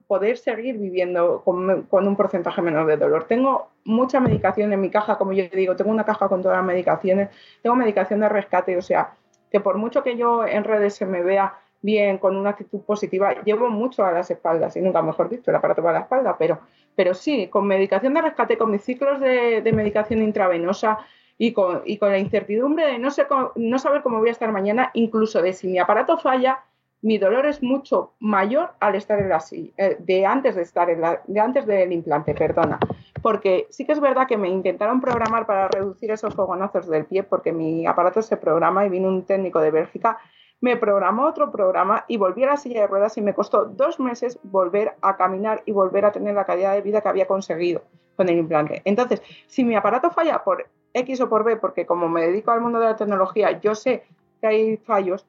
[0.07, 3.25] poder seguir viviendo con, con, un porcentaje menor de dolor.
[3.25, 6.65] Tengo mucha medicación en mi caja, como yo digo, tengo una caja con todas las
[6.65, 7.29] medicaciones,
[7.61, 9.13] tengo medicación de rescate, o sea,
[9.51, 13.41] que por mucho que yo en redes se me vea bien, con una actitud positiva.
[13.43, 16.59] Llevo mucho a las espaldas, y nunca mejor dicho, el aparato para la espalda, pero,
[16.95, 20.99] pero sí, con medicación de rescate, con mis ciclos de, medicación intravenosa
[21.37, 24.51] y con, y con, la incertidumbre de no, sé no saber cómo voy a estar
[24.51, 26.63] mañana, incluso de si mi aparato falla,
[27.01, 30.89] mi dolor es mucho mayor al estar en la silla, eh, de antes de estar
[30.89, 32.79] en la, antes del implante, perdona.
[33.21, 37.23] Porque sí que es verdad que me intentaron programar para reducir esos fogonazos del pie,
[37.23, 40.17] porque mi aparato se programa y vino un técnico de Bélgica
[40.59, 43.99] me programó otro programa y volví a la silla de ruedas y me costó dos
[43.99, 47.83] meses volver a caminar y volver a tener la calidad de vida que había conseguido
[48.15, 48.81] con el implante.
[48.85, 52.61] Entonces, si mi aparato falla por X o por B, porque como me dedico al
[52.61, 54.03] mundo de la tecnología, yo sé
[54.41, 55.27] que hay fallos,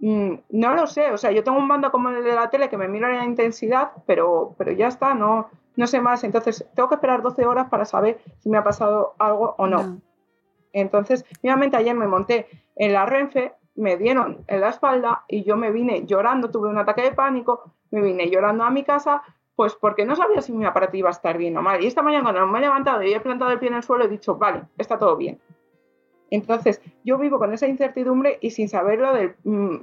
[0.00, 1.10] no lo sé.
[1.12, 3.24] O sea, yo tengo un mando como el de la tele que me mira la
[3.24, 6.24] intensidad, pero, pero ya está, no, no sé más.
[6.24, 10.00] Entonces, tengo que esperar 12 horas para saber si me ha pasado algo o no.
[10.72, 15.56] Entonces, nuevamente ayer me monté en la Renfe me dieron en la espalda y yo
[15.56, 19.22] me vine llorando, tuve un ataque de pánico, me vine llorando a mi casa,
[19.54, 21.82] pues porque no sabía si mi aparato iba a estar bien o mal.
[21.82, 24.04] Y esta mañana cuando me he levantado y he plantado el pie en el suelo
[24.04, 25.40] he dicho, vale, está todo bien.
[26.30, 29.76] Entonces, yo vivo con esa incertidumbre y sin saber lo, del, mm,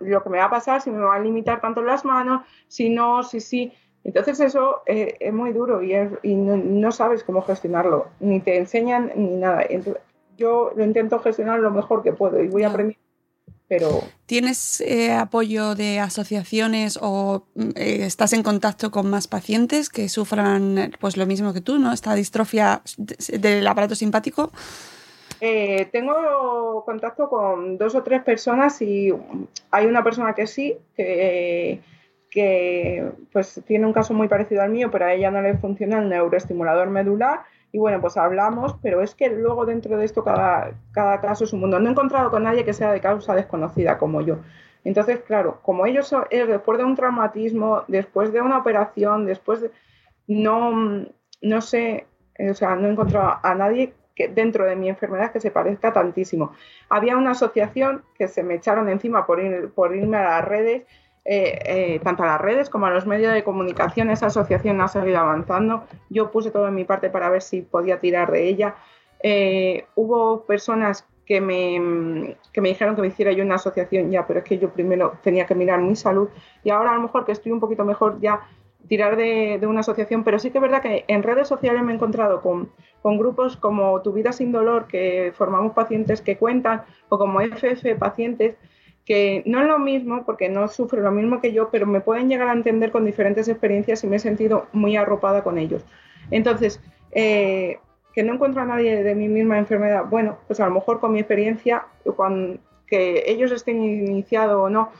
[0.00, 2.90] lo, que me va a pasar, si me va a limitar tanto las manos, si
[2.90, 3.72] no, si sí.
[4.02, 5.94] Entonces eso eh, es muy duro y,
[6.34, 9.66] no, sabes cómo gestionarlo, ni te enseñan ni nada.
[10.38, 12.96] yo lo intento gestionar lo mejor que puedo y voy a aprender
[14.26, 20.08] ¿Tienes eh, apoyo de asociaciones o mm, eh, estás en contacto con más pacientes que
[20.08, 21.92] sufran pues lo mismo que tú, ¿no?
[21.92, 24.50] Esta distrofia del aparato simpático.
[25.40, 29.12] Eh, tengo contacto con dos o tres personas y
[29.70, 31.80] hay una persona que sí, que,
[32.30, 35.98] que pues tiene un caso muy parecido al mío, pero a ella no le funciona
[35.98, 37.40] el neuroestimulador medular
[37.72, 41.52] y bueno, pues hablamos, pero es que luego dentro de esto cada, cada caso es
[41.52, 41.78] un mundo.
[41.78, 44.38] No he encontrado con nadie que sea de causa desconocida como yo.
[44.82, 49.70] Entonces, claro, como ellos es después de un traumatismo, después de una operación, después de...
[50.26, 51.06] No,
[51.42, 52.06] no sé,
[52.38, 55.92] o sea, no he encontrado a nadie que dentro de mi enfermedad que se parezca
[55.92, 56.52] tantísimo.
[56.88, 60.82] Había una asociación que se me echaron encima por, por irme a las redes
[61.24, 64.88] eh, eh, tanto a las redes como a los medios de comunicación, esa asociación ha
[64.88, 65.84] seguido avanzando.
[66.08, 68.74] Yo puse todo en mi parte para ver si podía tirar de ella.
[69.22, 74.26] Eh, hubo personas que me, que me dijeron que me hiciera yo una asociación ya,
[74.26, 76.28] pero es que yo primero tenía que mirar mi salud
[76.64, 78.40] y ahora a lo mejor que estoy un poquito mejor ya
[78.88, 81.94] tirar de una asociación, pero sí que es verdad que en redes sociales me he
[81.94, 87.18] encontrado con, con grupos como Tu Vida Sin Dolor, que formamos pacientes que cuentan, o
[87.18, 88.56] como FF Pacientes,
[89.04, 92.28] que no es lo mismo porque no sufre lo mismo que yo, pero me pueden
[92.28, 95.84] llegar a entender con diferentes experiencias y me he sentido muy arropada con ellos.
[96.30, 96.80] Entonces,
[97.12, 97.78] eh,
[98.12, 101.12] que no encuentro a nadie de mi misma enfermedad, bueno, pues a lo mejor con
[101.12, 101.86] mi experiencia,
[102.86, 104.90] que ellos estén iniciados o no,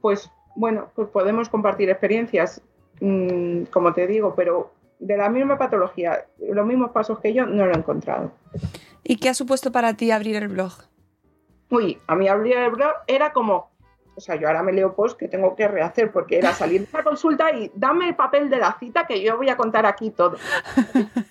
[0.00, 2.60] pues bueno, pues podemos compartir experiencias,
[3.00, 4.70] mm, como te digo, pero
[5.02, 8.32] de la misma patología, los mismos pasos que yo, no lo he encontrado.
[9.04, 10.72] ¿Y qué ha supuesto para ti abrir el blog?
[11.72, 13.71] uy, a mí abrir el blog era como,
[14.22, 17.02] sea, yo ahora me leo post que tengo que rehacer porque era salir de la
[17.02, 20.36] consulta y dame el papel de la cita que yo voy a contar aquí todo.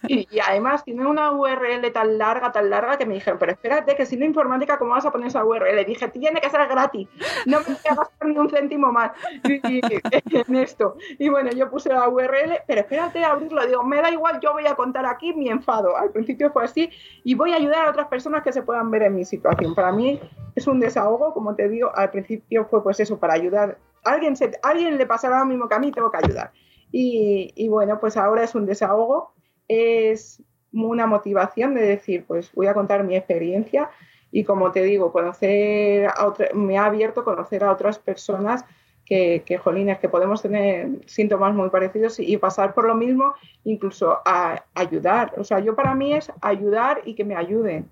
[0.08, 4.06] Y, además tiene una URL tan larga, tan larga que me dijeron, pero espérate, que
[4.06, 5.80] si no informática, ¿cómo vas a poner esa URL?
[5.80, 7.08] Y dije, tiene que ser gratis,
[7.46, 9.12] no me voy a gastar ni un céntimo más
[9.44, 10.98] en esto.
[11.18, 13.66] Y bueno, yo puse la URL, pero espérate a abrirlo.
[13.66, 15.96] Digo, me da igual, yo voy a contar aquí mi enfado.
[15.96, 16.90] Al principio fue así
[17.24, 19.74] y voy a ayudar a otras personas que se puedan ver en mi situación.
[19.76, 20.20] Para mí
[20.56, 23.78] es un desahogo, como te digo, al principio fue pues eso, para ayudar.
[24.04, 26.52] Alguien, se, alguien le pasará lo mismo que a mí, tengo que ayudar.
[26.92, 29.34] Y, y, bueno, pues ahora es un desahogo,
[29.68, 30.42] es
[30.74, 33.90] una motivación de decir, pues voy a contar mi experiencia
[34.32, 38.64] y como te digo, conocer a me ha abierto conocer a otras personas
[39.06, 43.34] que, que, jolines, que podemos tener síntomas muy parecidos y, pasar por lo mismo,
[43.66, 45.34] incluso a ayudar.
[45.38, 47.90] O sea, yo para mí es ayudar y que me ayuden.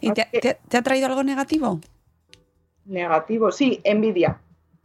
[0.00, 0.26] ¿Y te,
[0.68, 1.80] te ha traído algo negativo?
[2.84, 4.40] Negativo, sí, envidia.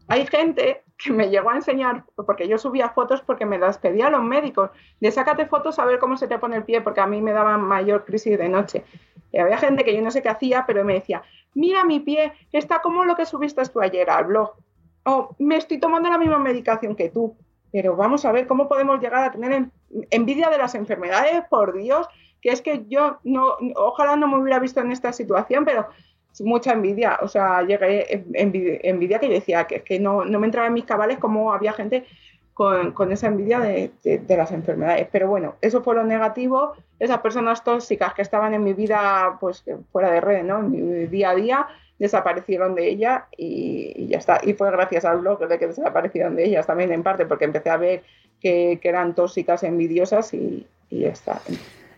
[0.07, 4.07] Hay gente que me llegó a enseñar, porque yo subía fotos porque me las pedía
[4.07, 7.01] a los médicos, de sácate fotos a ver cómo se te pone el pie, porque
[7.01, 8.83] a mí me daba mayor crisis de noche.
[9.31, 11.21] Y había gente que yo no sé qué hacía, pero me decía,
[11.53, 14.53] mira mi pie, está como lo que subiste tú ayer al blog.
[15.03, 17.35] O me estoy tomando la misma medicación que tú.
[17.71, 19.65] Pero vamos a ver cómo podemos llegar a tener
[20.09, 22.07] envidia de las enfermedades, por Dios,
[22.41, 25.87] que es que yo no, ojalá no me hubiera visto en esta situación, pero
[26.41, 30.67] mucha envidia, o sea, llegué envidia, que yo decía que, que no, no, me entraba
[30.67, 32.05] en mis cabales como había gente
[32.53, 35.07] con, con esa envidia de, de, las enfermedades.
[35.11, 39.63] Pero bueno, eso fue lo negativo, esas personas tóxicas que estaban en mi vida, pues
[39.91, 40.59] fuera de red, ¿no?
[40.59, 41.67] En mi día a día,
[41.99, 44.39] desaparecieron de ella y, ya está.
[44.43, 47.69] Y fue gracias al blog de que desaparecieron de ellas también en parte, porque empecé
[47.69, 48.03] a ver
[48.41, 51.41] que, que eran tóxicas, envidiosas y, y ya está.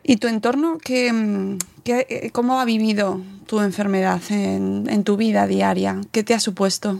[0.10, 1.12] ¿Y tu entorno qué,
[1.84, 6.02] qué, cómo ha vivido tu enfermedad en, en, tu vida diaria?
[6.12, 7.00] ¿Qué te ha supuesto?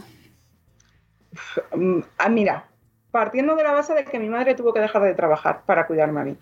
[2.18, 2.66] Ah, mira,
[3.10, 6.20] partiendo de la base de que mi madre tuvo que dejar de trabajar para cuidarme
[6.20, 6.36] a mí.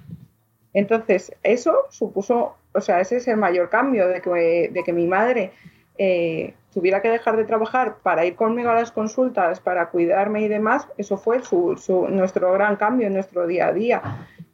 [0.74, 5.06] Entonces, eso supuso, o sea, ese es el mayor cambio de que, de que mi
[5.06, 5.52] madre
[5.96, 10.48] eh, tuviera que dejar de trabajar para ir conmigo a las consultas, para cuidarme y
[10.48, 14.02] demás, eso fue su, su, nuestro gran cambio en nuestro día a día.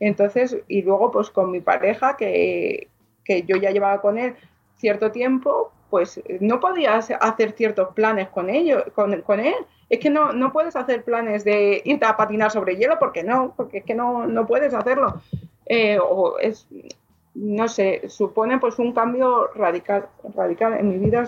[0.04, 2.88] Entonces, y luego pues con mi pareja, que,
[3.46, 4.34] yo ya llevaba con él
[4.76, 9.54] cierto tiempo, pues no podía hacer ciertos planes con, ellos, con, con él.
[9.88, 13.54] Es que no, no puedes hacer planes de irte a patinar sobre hielo porque no,
[13.56, 15.22] porque es que no, no puedes hacerlo.
[15.64, 16.68] Eh, o es,
[17.34, 21.24] no sé, supone pues un cambio radical, radical en mi vida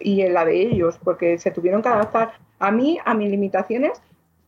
[0.00, 4.00] y en la de ellos, porque se tuvieron que adaptar a mí, a mis limitaciones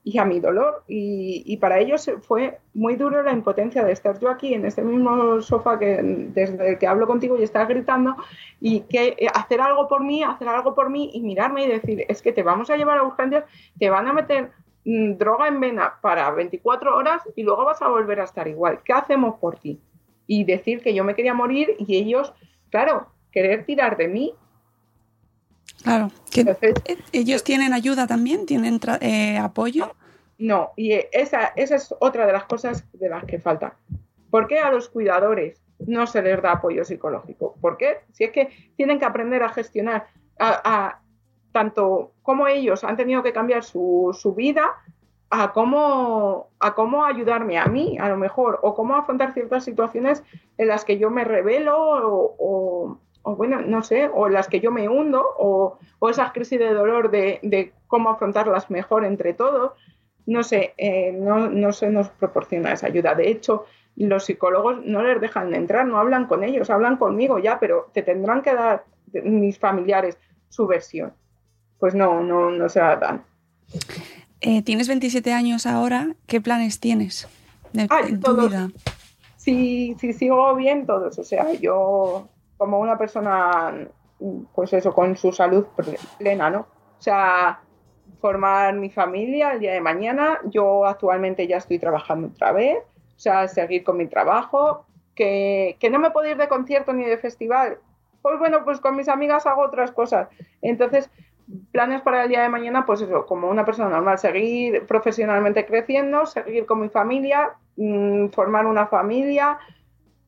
[0.06, 0.84] y a mi dolor.
[0.86, 5.40] Y, para ellos fue muy duro la impotencia de estar yo aquí en este mismo
[5.40, 5.98] sofá que
[6.32, 8.14] desde el que hablo contigo y estás gritando
[8.60, 12.04] y que eh, hacer algo por mí, hacer algo por mí y mirarme y decir,
[12.08, 13.46] es que te vamos a llevar a urgencias,
[13.80, 14.52] te van a meter
[14.84, 18.82] mm, droga en vena para 24 horas y luego vas a volver a estar igual.
[18.84, 19.80] ¿Qué hacemos por ti?
[20.28, 22.32] Y decir que yo me quería morir y ellos,
[22.70, 24.34] claro, querer tirar de mí
[25.86, 29.92] Claro, que e, ellos tienen ayuda también, tienen eh, apoyo.
[30.36, 33.76] No, y esa, esa es otra de las cosas de las que falta.
[34.28, 37.54] ¿Por qué a los cuidadores no se les da apoyo psicológico?
[37.60, 38.00] ¿Por qué?
[38.10, 40.08] Si es que tienen que aprender a gestionar
[40.40, 40.98] a,
[41.52, 44.74] tanto como ellos han tenido que cambiar su, su, vida,
[45.30, 50.24] a cómo, a cómo ayudarme a mí, a lo mejor, o cómo afrontar ciertas situaciones
[50.58, 52.98] en las que yo me revelo o, o
[53.34, 57.10] bueno, no sé, o las que yo me hundo, o, o esas crisis de dolor
[57.10, 59.72] de, de, cómo afrontarlas mejor entre todos,
[60.26, 63.14] no sé, eh, no, no, se nos proporciona esa ayuda.
[63.14, 63.64] De hecho,
[63.96, 68.02] los psicólogos no les dejan entrar, no hablan con ellos, hablan conmigo ya, pero te
[68.02, 68.84] tendrán que dar
[69.24, 71.12] mis familiares su versión.
[71.78, 73.24] Pues no, no, no se la dan.
[74.40, 77.28] Eh, tienes 27 años ahora, ¿qué planes tienes
[77.72, 78.68] de, en tu vida?
[79.36, 83.88] Sí, sí, sigo bien todos, o sea, yo como una persona,
[84.54, 85.66] pues eso, con su salud
[86.18, 86.60] plena, ¿no?
[86.60, 87.60] O sea,
[88.20, 90.40] formar mi familia el día de mañana.
[90.44, 92.78] Yo actualmente ya estoy trabajando otra vez,
[93.16, 94.86] o sea, seguir con mi trabajo.
[95.14, 97.78] Que, que no me puedo ir de concierto ni de festival.
[98.20, 100.28] Pues bueno, pues con mis amigas hago otras cosas.
[100.60, 101.10] Entonces,
[101.72, 106.26] planes para el día de mañana, pues eso, como una persona normal, seguir profesionalmente creciendo,
[106.26, 109.58] seguir con mi familia, mmm, formar una familia,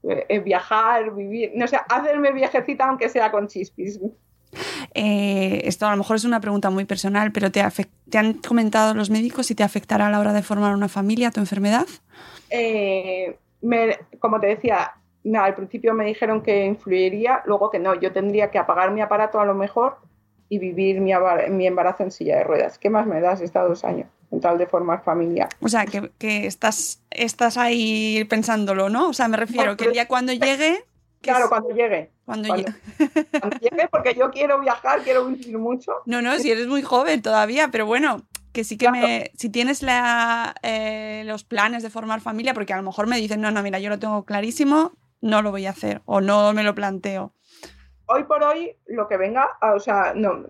[0.04, 4.00] eh, viajar, vivir, no sé, hacerme viajecita aunque sea con chispis.
[4.94, 7.62] Eh, esto a lo mejor es una pregunta muy personal, pero ¿te,
[8.10, 11.30] ¿te, han comentado los médicos si te afectará a la hora de formar una familia
[11.30, 11.86] tu enfermedad?
[12.50, 13.36] Eh,
[14.20, 14.94] como te decía,
[15.34, 19.40] al principio me dijeron que influiría, luego que no, yo tendría que apagar mi aparato
[19.40, 19.98] a lo mejor
[20.48, 21.12] y vivir mi,
[21.50, 22.78] mi embarazo en silla de ruedas.
[22.78, 24.08] ¿Qué más me das estos dos años?
[24.28, 25.48] Con tal de formar familia.
[25.60, 29.08] O sea, que, que, estás, estás ahí pensándolo, ¿no?
[29.08, 30.84] O sea, me refiero que ya cuando llegue...
[31.20, 32.12] Claro, cuando llegue.
[32.24, 32.72] Cuando, cuando,
[33.40, 35.92] cuando, llegue, porque yo quiero viajar, quiero vivir mucho.
[36.06, 39.06] No, no, si eres muy joven todavía, pero bueno, que sí que claro.
[39.06, 39.30] me...
[39.34, 43.40] Si tienes la, eh, los planes de formar familia, porque a lo mejor me dicen,
[43.40, 46.62] no, no, mira, yo lo tengo clarísimo, no lo voy a hacer o no me
[46.62, 47.32] lo planteo.
[48.06, 50.46] Hoy por hoy, lo que venga, o sea, no,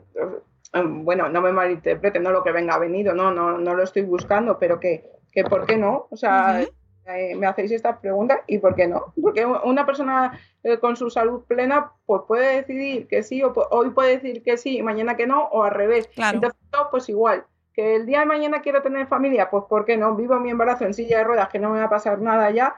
[0.72, 4.59] bueno, no me malinterpreten, no lo que venga venido, no, no, no lo estoy buscando,
[4.59, 6.07] pero que, que ¿por qué no?
[6.11, 7.37] O sea, uh -huh.
[7.37, 9.14] me hacéis estas preguntas y por qué no.
[9.20, 13.90] Porque una persona eh, con su salud plena pues puede decidir que sí o hoy
[13.90, 16.11] puede decir que sí y mañana que no o al revés.
[16.16, 16.59] Entonces,
[16.90, 17.44] pues igual.
[17.72, 20.16] Que el día de mañana quiero tener familia, pues ¿por qué no?
[20.16, 22.74] Vivo mi embarazo en silla de ruedas, que no me va a pasar nada ya.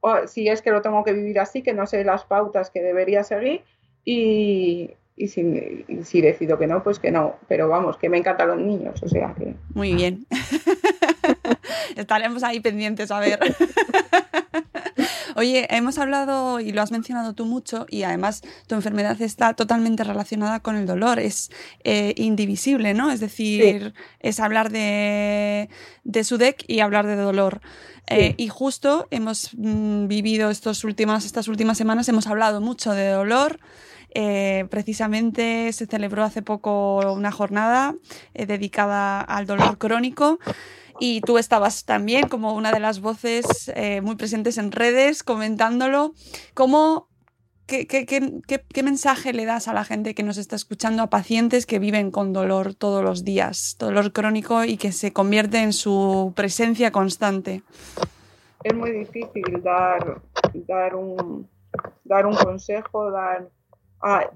[0.00, 2.82] O si es que lo tengo que vivir así, que no sé las pautas que
[2.82, 3.64] debería seguir.
[4.04, 7.36] Y, y si, si, decido que no, pues que no.
[7.48, 9.54] Pero vamos, que me encantan los niños, o sea que...
[9.74, 10.26] Muy bien.
[11.96, 13.38] Estaremos ahí pendientes a ver.
[15.36, 20.04] Oye, hemos hablado y lo has mencionado tú mucho y además tu enfermedad está totalmente
[20.04, 21.50] relacionada con el dolor, es
[21.84, 23.10] eh, indivisible, ¿no?
[23.10, 25.70] Es decir, es hablar de,
[26.04, 27.60] de SUDEC y hablar de dolor.
[28.08, 33.08] Eh, y justo hemos mm, vivido estos últimas, estas últimas semanas, hemos hablado mucho de
[33.08, 33.58] dolor.
[34.14, 37.94] Eh, precisamente se celebró hace poco una jornada
[38.34, 40.38] dedicada al dolor crónico
[41.04, 46.14] y tú estabas también como una de las voces eh, muy presentes en redes comentándolo.
[46.54, 47.08] ¿Cómo,
[47.66, 51.80] qué, qué, mensaje le das a la gente que nos está escuchando, a pacientes que
[51.80, 56.92] viven con dolor todos los días, dolor crónico y que se convierte en su presencia
[56.92, 57.62] constante?
[58.62, 60.20] Es muy difícil dar,
[60.68, 61.48] dar, un,
[62.04, 63.48] dar un consejo, dar
[64.02, 64.30] a,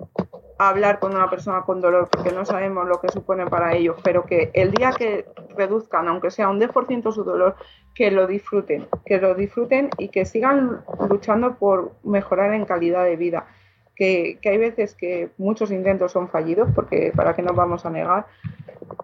[0.59, 4.24] hablar con una persona con dolor porque no sabemos lo que supone para ellos, pero
[4.24, 7.57] que el día que reduzcan, aunque sea un 10% su dolor,
[7.94, 13.16] que lo disfruten, que lo disfruten y que sigan luchando por mejorar en calidad de
[13.16, 13.46] vida.
[13.94, 17.90] Que, que hay veces que muchos intentos son fallidos, porque para qué nos vamos a
[17.90, 18.26] negar,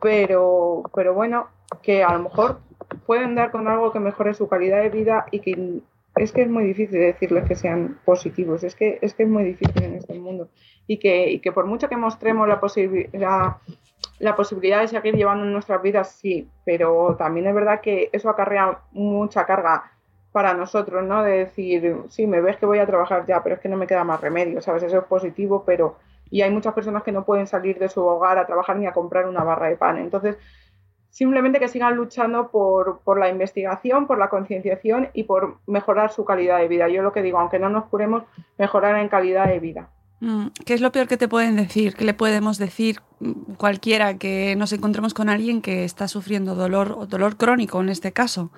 [0.01, 1.49] pero, pero bueno,
[1.83, 2.61] que a lo mejor
[3.07, 5.81] pueden dar con algo que mejore su calidad de vida y que
[6.17, 9.45] es que es muy difícil decirles que sean positivos, es que es, que es muy
[9.45, 10.49] difícil en este mundo.
[10.87, 12.61] Y que, y que por mucho que mostremos la,
[13.13, 13.59] la,
[14.19, 18.81] la posibilidad de seguir llevando nuestras vidas, sí, pero también es verdad que eso acarrea
[18.93, 19.91] mucha carga
[20.33, 21.23] para nosotros, ¿no?
[21.23, 23.87] De decir, sí, me ves que voy a trabajar ya, pero es que no me
[23.87, 24.83] queda más remedio, ¿sabes?
[24.83, 25.97] Eso es positivo, pero...
[26.31, 28.93] Y hay muchas personas que no pueden salir de su hogar a trabajar ni a
[28.93, 29.99] comprar una barra de pan.
[29.99, 30.39] Entonces,
[31.13, 36.25] simplemente que sigan luchando por, por la investigación, por la concienciación y por mejorar su
[36.25, 36.89] calidad de vida.
[36.89, 38.25] Yo lo que digo, aunque no nos curemos,
[38.59, 39.91] mejorar en calidad de vida.
[40.21, 41.95] Mm, ¿Qué es lo peor que te pueden decir?
[41.95, 46.95] ¿Qué le podemos decir mm, cualquiera que nos encontremos con alguien que está sufriendo dolor
[46.97, 48.51] o dolor crónico en este caso?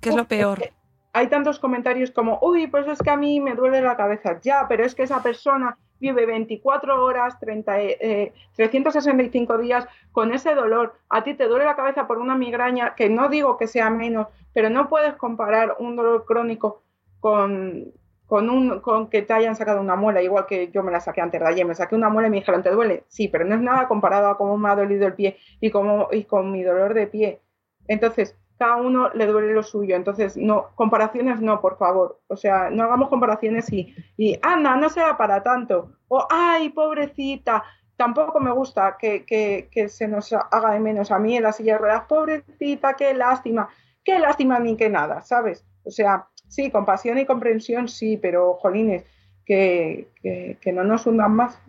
[0.00, 0.70] ¿Qué es lo peor?
[1.12, 4.38] Hay tantos comentarios como, uy, pues es que a mí me duele la cabeza.
[4.42, 10.54] Ya, pero es que esa persona vive 24 horas, 30, eh, 365 días con ese
[10.54, 10.94] dolor.
[11.08, 14.28] A ti te duele la cabeza por una migraña, que no digo que sea menos,
[14.52, 16.82] pero no puedes comparar un dolor crónico
[17.20, 17.92] con,
[18.26, 21.20] con, un, con que te hayan sacado una muela, igual que yo me la saqué
[21.20, 21.66] antes de ayer.
[21.66, 23.04] Me saqué una muela y me dijeron, ¿te duele?
[23.08, 26.08] Sí, pero no es nada comparado a cómo me ha dolido el pie y, cómo,
[26.12, 27.40] y con mi dolor de pie.
[27.88, 29.96] Entonces, cada uno le duele lo suyo.
[29.96, 32.20] Entonces, no, comparaciones no, por favor.
[32.28, 35.92] O sea, no hagamos comparaciones y, y anda, no sea para tanto.
[36.08, 37.62] O, ay, pobrecita.
[37.96, 41.52] Tampoco me gusta que, que, que se nos haga de menos a mí en la
[41.52, 42.04] silla de ruedas.
[42.08, 43.68] Pobrecita, qué lástima.
[44.04, 45.64] Qué lástima ni que nada, ¿sabes?
[45.84, 49.04] O sea, sí, compasión y comprensión, sí, pero, jolines,
[49.44, 51.60] que, que, que no nos hundan más.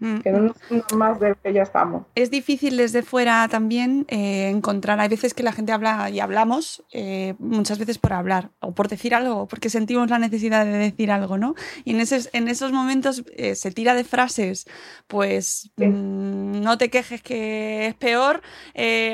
[0.00, 0.20] Mm.
[0.20, 2.06] Que no nos más de que ya estamos.
[2.14, 6.82] Es difícil desde fuera también eh, encontrar, hay veces que la gente habla y hablamos,
[6.92, 11.10] eh, muchas veces por hablar o por decir algo, porque sentimos la necesidad de decir
[11.10, 11.54] algo, ¿no?
[11.84, 14.66] Y en, esos, en esos momentos eh, se tira de frases,
[15.06, 18.40] pues mm, no te quejes que es peor,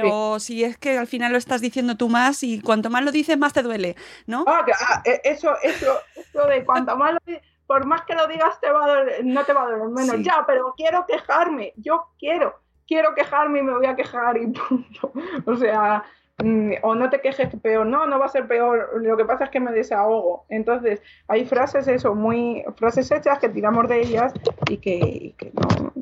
[0.05, 3.11] o si es que al final lo estás diciendo tú más y cuanto más lo
[3.11, 3.97] dices, más te duele,
[4.27, 4.45] ¿no?
[4.47, 8.61] Ah, ah eso, eso, eso de cuanto más lo dices por más que lo digas,
[8.61, 10.23] te va a no te va a doler menos.
[10.23, 12.55] Ya, pero quiero quejarme, yo quiero,
[12.87, 15.13] quiero quejarme y me voy a quejar y punto.
[15.47, 16.05] O sea,
[16.39, 19.45] mm, o no te quejes peor, no, no va a ser peor, lo que pasa
[19.45, 20.47] es que me desahogo.
[20.49, 24.33] Entonces, hay frases eso, muy, frases hechas que tiramos de ellas
[24.71, 25.93] y que, no,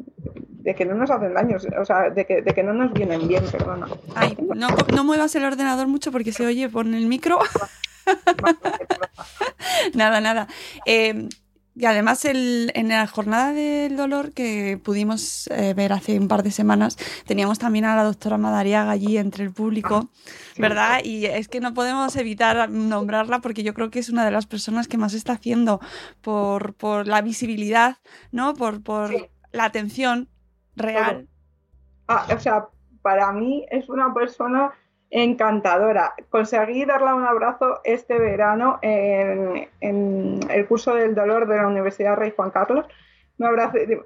[0.48, 3.26] de que no nos hacen daño, o sea, de que, de que no nos vienen
[3.26, 3.86] bien, perdona.
[4.14, 7.38] Ay, no, no muevas el ordenador mucho porque se oye por el micro.
[9.94, 10.46] nada, nada.
[10.84, 11.28] Eh,
[11.76, 16.50] y además en la jornada del dolor que pudimos eh, ver hace un par de
[16.50, 20.08] semanas, teníamos también a la doctora Madariaga allí entre el público,
[20.56, 21.00] ¿verdad?
[21.02, 24.46] Y es que no podemos evitar nombrarla porque yo creo que es una de las
[24.46, 25.80] personas que más está haciendo
[26.20, 27.96] por, por la visibilidad,
[28.30, 28.54] ¿no?
[28.54, 29.10] Por, por
[29.52, 30.28] la atención
[30.76, 31.28] real.
[32.06, 32.66] Ah, o sea,
[33.02, 34.72] para mí es una persona
[35.10, 36.14] encantadora.
[36.30, 42.32] Conseguí darle un abrazo este verano en, el curso del dolor de la Universidad Rey
[42.34, 42.86] Juan Carlos
[43.36, 43.48] me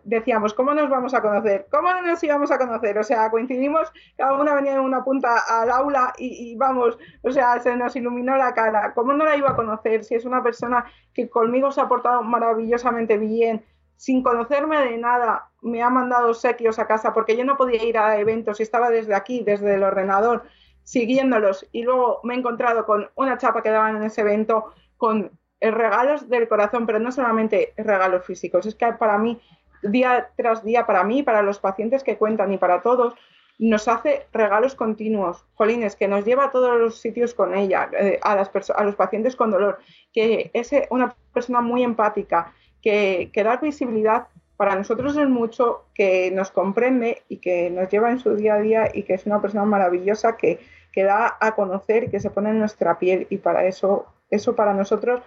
[0.04, 1.66] decíamos, ¿cómo nos vamos a conocer?
[1.70, 2.96] ¿Cómo no nos íbamos a conocer?
[2.96, 7.30] O sea, coincidimos, cada una venía en una punta al aula y, y, vamos, o
[7.30, 8.94] sea, se nos iluminó la cara.
[8.94, 12.22] ¿Cómo no la iba a conocer si es una persona que conmigo se ha portado
[12.22, 13.64] maravillosamente bien,
[13.96, 17.98] sin conocerme de nada, me ha mandado sequios a casa porque yo no podía ir
[17.98, 20.44] a eventos y estaba desde aquí, desde el ordenador,
[20.88, 21.68] siguiéndolos.
[21.70, 25.30] Y luego me he encontrado con una chapa que daban en ese evento con
[25.60, 29.38] regalos del corazón, pero no solamente regalos físicos, es que para mí,
[29.82, 33.14] día tras día, para mí, para los pacientes que cuentan y para todos,
[33.58, 38.18] nos hace regalos continuos, Jolines, que nos lleva a todos los sitios con ella, eh,
[38.22, 39.80] a, las a los pacientes con dolor,
[40.12, 44.28] que es una persona muy empática, que, que da visibilidad.
[44.56, 48.60] Para nosotros es mucho, que nos comprende y que nos lleva en su día a
[48.60, 50.60] día y que es una persona maravillosa que,
[50.98, 54.74] que da a conocer que se pone en nuestra piel y para eso, eso para
[54.74, 55.22] nosotros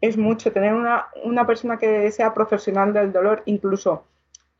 [0.00, 4.04] es mucho, tener una, una persona que sea profesional del dolor, incluso,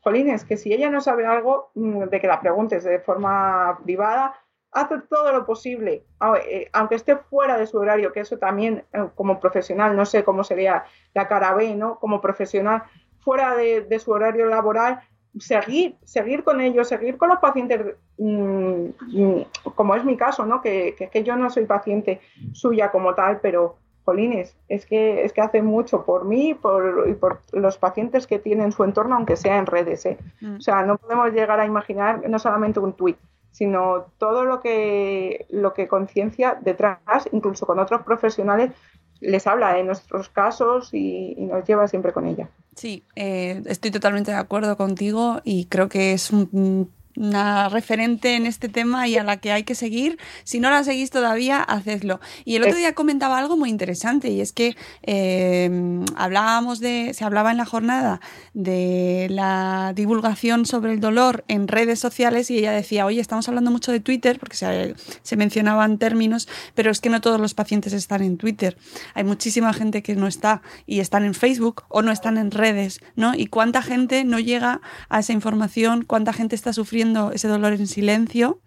[0.01, 4.35] Jolines, que si ella no sabe algo, mm, de que la preguntes de forma privada,
[4.73, 6.03] hace todo lo posible,
[6.45, 10.25] eh, aunque esté fuera de su horario, que eso también eh, como profesional, no sé
[10.25, 11.97] cómo sería la cara B, ¿no?
[11.97, 12.83] Como profesional,
[13.19, 14.99] fuera de, su horario laboral,
[15.39, 20.61] seguir, seguir con ellos, seguir con los pacientes, mm, mm, como es mi caso, ¿no?
[20.61, 22.21] Que, que, yo no soy paciente
[22.53, 27.13] suya como tal, pero Jolines, es que, es que hace mucho por mí por, y
[27.13, 30.05] por los pacientes que tienen su entorno, aunque sea en redes.
[30.05, 30.17] ¿eh?
[30.39, 30.55] Mm.
[30.55, 33.17] O sea, no podemos llegar a imaginar no solamente un tuit,
[33.51, 38.71] sino todo lo que, lo que conciencia detrás, incluso con otros profesionales,
[39.19, 42.49] les habla de nuestros casos y, y nos lleva siempre con ella.
[42.77, 48.45] Sí, eh, estoy totalmente de acuerdo contigo y creo que es un una referente en
[48.45, 50.19] este tema y a la que hay que seguir.
[50.43, 52.19] Si no la seguís todavía, hacedlo.
[52.45, 57.25] Y el otro día comentaba algo muy interesante y es que eh, hablábamos de, se
[57.25, 58.21] hablaba en la jornada
[58.53, 63.71] de la divulgación sobre el dolor en redes sociales y ella decía, oye, estamos hablando
[63.71, 67.93] mucho de Twitter porque se, se mencionaban términos, pero es que no todos los pacientes
[67.93, 68.77] están en Twitter.
[69.15, 73.01] Hay muchísima gente que no está y están en Facebook o no están en redes,
[73.15, 73.33] ¿no?
[73.33, 77.87] Y cuánta gente no llega a esa información, cuánta gente está sufriendo ese dolor en
[77.87, 78.59] silencio,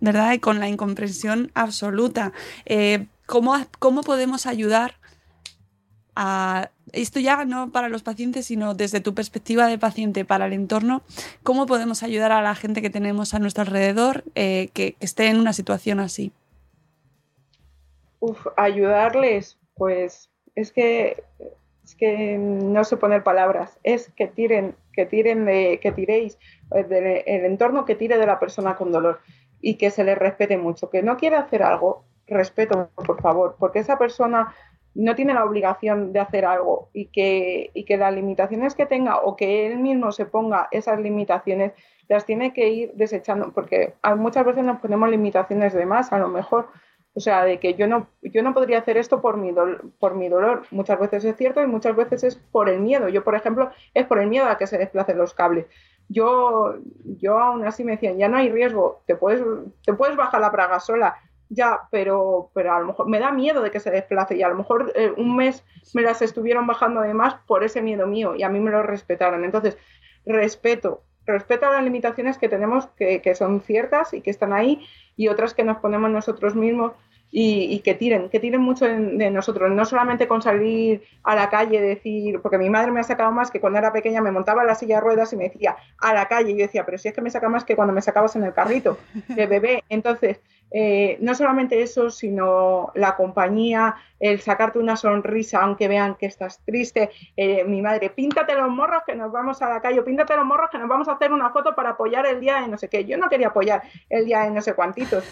[0.00, 0.32] ¿verdad?
[0.32, 2.32] Y con la incomprensión absoluta.
[2.66, 4.94] Eh, ¿cómo, ¿Cómo podemos ayudar
[6.16, 10.52] a esto ya no para los pacientes, sino desde tu perspectiva de paciente para el
[10.52, 11.02] entorno,
[11.44, 15.28] ¿cómo podemos ayudar a la gente que tenemos a nuestro alrededor eh, que, que, esté
[15.28, 16.32] en una situación así?
[18.18, 21.22] Uf, ayudarles, pues es que
[21.90, 26.38] es que no sé poner palabras, es que tiren, que tiren de, que tiréis
[26.70, 29.20] del el entorno que tire de la persona con dolor
[29.60, 30.90] y que se le respete mucho.
[30.90, 34.54] Que no quiere hacer algo, respeto, por favor, porque esa persona
[34.94, 39.18] no tiene la obligación de hacer algo y que, y que las limitaciones que tenga
[39.18, 41.72] o que él mismo se ponga esas limitaciones,
[42.08, 46.28] las tiene que ir desechando, porque muchas veces nos ponemos limitaciones de más, a lo
[46.28, 46.68] mejor
[47.12, 49.52] o sea, de que yo no, yo no podría hacer esto por mi,
[49.98, 50.62] por mi dolor.
[50.70, 53.08] Muchas veces es cierto y muchas veces es por el miedo.
[53.08, 55.66] Yo, por ejemplo, es por el miedo a que se desplacen los cables.
[56.12, 59.40] Yo, yo aún así me decían, ya no hay riesgo, te puedes,
[59.84, 61.16] te puedes bajar la praga sola.
[61.48, 64.48] Ya, pero, pero a lo mejor me da miedo de que se desplace y a
[64.48, 68.42] lo mejor eh, un mes me las estuvieron bajando además por ese miedo mío y
[68.42, 69.44] a mí me lo respetaron.
[69.44, 69.78] Entonces,
[70.26, 74.86] respeto, respeto a las limitaciones que tenemos que, que son ciertas y que están ahí
[75.16, 76.92] y otras que nos ponemos nosotros mismos
[77.32, 81.80] y, que tiren, que tiren mucho de, nosotros, no solamente con salir a la calle,
[81.80, 84.68] decir, porque mi madre me ha sacado más que cuando era pequeña me montaba en
[84.68, 87.08] la silla de ruedas y me decía a la calle, y yo decía, pero si
[87.08, 90.40] es que me saca más que cuando me sacabas en el carrito de bebé, entonces
[90.72, 96.60] eh, no solamente eso, sino la compañía, el sacarte una sonrisa aunque vean que estás
[96.64, 97.10] triste.
[97.36, 100.70] Eh, mi madre, píntate los morros que nos vamos a la calle, píntate los morros
[100.70, 103.04] que nos vamos a hacer una foto para apoyar el día de no sé qué.
[103.04, 105.24] Yo no quería apoyar el día de no sé cuantitos.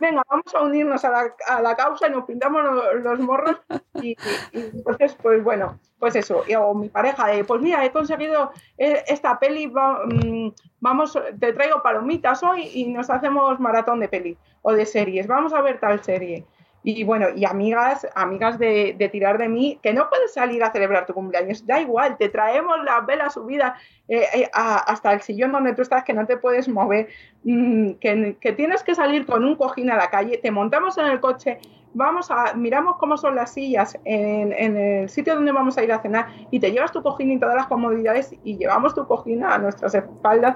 [0.00, 2.62] Venga, vamos a unirnos a la, a la causa y nos pintamos
[3.02, 3.56] los, morros.
[4.02, 4.14] Y,
[4.52, 6.44] entonces, pues bueno, pues eso.
[6.58, 10.48] o mi pareja, pues mira, he conseguido eh, esta peli, mm,
[10.80, 15.54] vamos, te traigo palomitas hoy y nos hacemos maratón de peli o de series, vamos
[15.54, 16.44] a ver tal serie.
[16.88, 21.04] Y bueno, y amigas, amigas de, tirar de mí, que no puedes salir a celebrar
[21.04, 23.72] tu cumpleaños, da igual, te traemos las velas subidas
[24.06, 27.08] eh, eh, hasta el sillón donde tú estás, que no te puedes mover,
[27.42, 31.06] mm, que, que, tienes que salir con un cojín a la calle, te montamos en
[31.06, 31.58] el coche,
[31.92, 36.00] vamos a, miramos cómo son las sillas en, el sitio donde vamos a ir a
[36.00, 39.58] cenar y te llevas tu cojín y todas las comodidades y llevamos tu cojín a
[39.58, 40.54] nuestras espaldas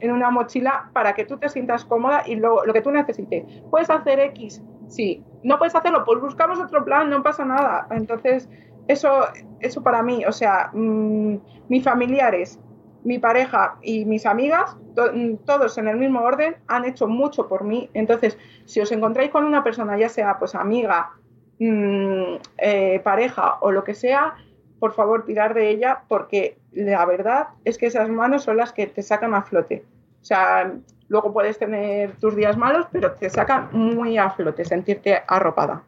[0.00, 3.44] en una mochila para que tú te sientas cómoda y lo, lo que tú necesites.
[3.70, 5.22] Puedes hacer X, sí.
[5.42, 7.86] No puedes hacerlo, pues buscamos otro plan, no pasa nada.
[7.90, 8.48] Entonces,
[8.88, 9.26] eso,
[9.60, 11.36] eso para mí, o sea, mm,
[11.68, 12.58] mis familiares,
[13.04, 14.76] mi pareja y mis amigas,
[15.14, 17.90] mm, todos en el mismo orden, han hecho mucho por mí.
[17.94, 21.10] Entonces, si os encontráis con una persona, ya sea pues amiga,
[21.58, 24.34] mm, eh, pareja o lo que sea,
[24.78, 28.86] por favor, tirar de ella porque la verdad es que esas manos son las que
[28.86, 29.84] te sacan a flote.
[30.20, 30.72] O sea,
[31.08, 35.82] luego puedes tener tus días malos, pero te sacan muy a flote, sentirte arropada.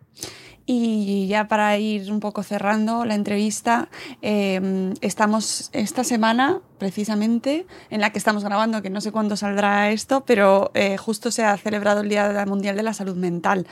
[0.66, 3.88] Y ya para ir un poco cerrando la entrevista,
[4.22, 9.90] em, estamos esta semana precisamente en la que estamos grabando, que no sé cuándo saldrá
[9.90, 13.66] esto, pero eh, justo se ha celebrado el Día Mundial de la Salud Mental.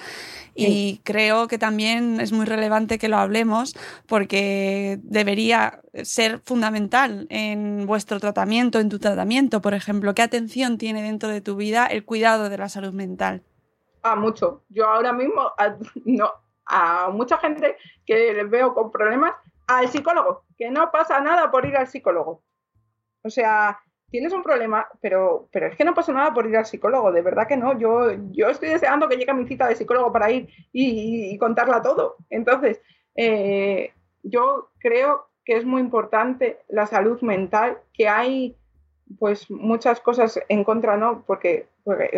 [0.54, 3.76] Y creo que también es muy relevante que lo hablemos
[4.06, 10.14] porque debería ser fundamental en vuestro tratamiento, en tu tratamiento, por ejemplo.
[10.14, 13.44] ¿Qué atención tiene dentro de tu vida el cuidado de la salud mental?
[14.02, 14.64] Ah, mucho.
[14.68, 15.52] Yo ahora mismo
[16.04, 16.30] no,
[16.68, 19.34] a mucha gente que les veo con problemas
[19.66, 22.42] al psicólogo, que no pasa nada por ir al psicólogo.
[23.22, 23.78] O sea,
[24.10, 27.22] tienes un problema, pero, pero es que no pasa nada por ir al psicólogo, de
[27.22, 27.78] verdad que no.
[27.78, 32.16] Yo, yo estoy deseando que llegue mi cita de psicólogo para ir y, contarla todo.
[32.30, 32.80] Entonces,
[33.14, 33.92] eh,
[34.22, 38.56] yo creo que es muy importante la salud mental, que hay
[39.18, 41.22] pues muchas cosas en contra, ¿no?
[41.26, 41.68] Porque,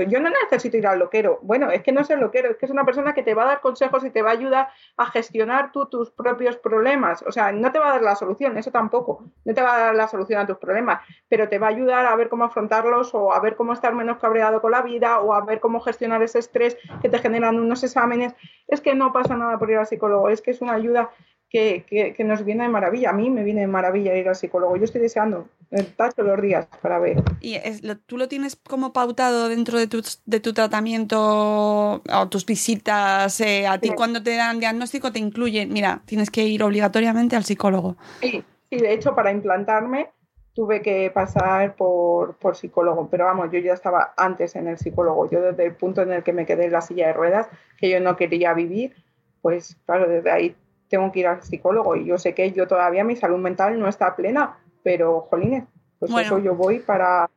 [0.08, 1.38] yo no necesito ir al loquero.
[1.42, 3.44] Bueno, es que no es el loquero, es que es una persona que te va
[3.44, 7.22] a dar consejos y te va a ayudar a gestionar tú tus propios problemas.
[7.22, 9.22] O sea, no te va a dar la solución, eso tampoco.
[9.44, 12.06] No te va a dar la solución a tus problemas, pero te va a ayudar
[12.06, 15.32] a ver cómo afrontarlos o a ver cómo estar menos cabreado con la vida o
[15.32, 18.34] a ver cómo gestionar ese estrés que te generan unos exámenes.
[18.66, 21.10] Es que no pasa nada por ir al psicólogo, es que es una ayuda
[21.50, 23.10] que, nos viene de maravilla.
[23.10, 24.76] A mí me viene de maravilla ir al psicólogo.
[24.76, 27.22] Yo estoy deseando el tacho los días para ver.
[27.40, 27.58] ¿Y
[28.06, 33.40] tú lo tienes como pautado dentro de tu, de tu tratamiento o tus visitas?
[33.40, 37.44] Eh, a ti cuando te dan diagnóstico te incluyen, mira, tienes que ir obligatoriamente al
[37.44, 37.96] psicólogo.
[38.20, 40.10] Sí, sí de hecho para implantarme
[40.54, 45.30] tuve que pasar por, por, psicólogo, pero vamos, yo ya estaba antes en el psicólogo.
[45.30, 47.48] Yo desde el punto en el que me quedé en la silla de ruedas,
[47.78, 48.94] que yo no quería vivir,
[49.42, 50.56] pues claro, desde ahí
[50.90, 53.88] tengo que ir al psicólogo y yo sé que yo todavía mi salud mental no
[53.88, 55.64] está plena, pero jolines,
[55.98, 57.30] pues eso yo voy para...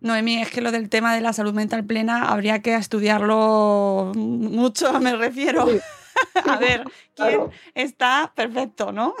[0.00, 4.92] Noemí, es que lo del tema de la salud mental plena habría que estudiarlo mucho,
[5.00, 5.66] me refiero.
[6.46, 6.84] a ver,
[7.14, 9.14] ¿quién está perfecto, no?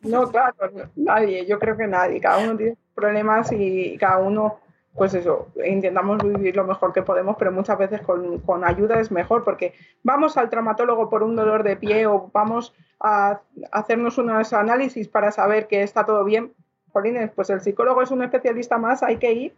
[0.00, 0.54] No, claro,
[0.96, 4.60] nadie, yo creo que nadie, cada uno tiene problemas y cada uno
[4.94, 9.10] pues eso, intentamos vivir lo mejor que podemos, pero muchas veces con, con, ayuda es
[9.10, 9.72] mejor, porque
[10.02, 13.40] vamos al traumatólogo por un dolor de pie o vamos a
[13.72, 16.52] hacernos unos análisis para saber que está todo bien.
[16.92, 19.56] Jolines, pues el psicólogo es un especialista más, hay que ir.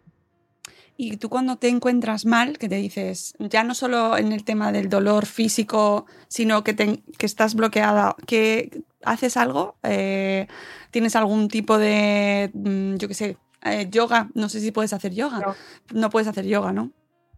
[0.95, 4.71] Y tú cuando te encuentras mal, que te dices, ya no solo en el tema
[4.71, 10.47] del dolor físico, sino que, que estás bloqueada, que haces algo, eh,
[10.91, 15.13] tienes algún tipo de, mm, yo qué sé, eh, yoga, no sé si puedes hacer
[15.13, 15.55] yoga.
[15.93, 16.09] No.
[16.09, 16.91] puedes hacer yoga, ¿no?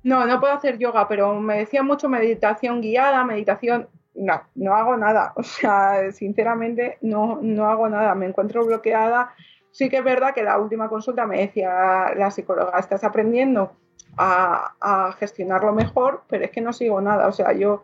[0.03, 3.87] No, no puedo hacer yoga, pero me decía mucho meditación guiada, meditación.
[4.13, 5.33] No, no hago nada.
[5.37, 8.15] O sea, sinceramente, no, no hago nada.
[8.15, 9.33] Me encuentro bloqueada.
[9.71, 13.73] Sí que es verdad que la última consulta me decía la psicóloga, estás aprendiendo
[14.17, 17.27] a, a gestionarlo mejor, pero es que no sigo nada.
[17.27, 17.83] O sea, yo.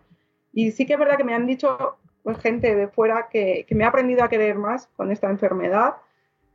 [0.54, 3.76] Y sí que es verdad que me han dicho pues, gente de fuera que, que
[3.76, 5.96] me ha aprendido a querer más con esta enfermedad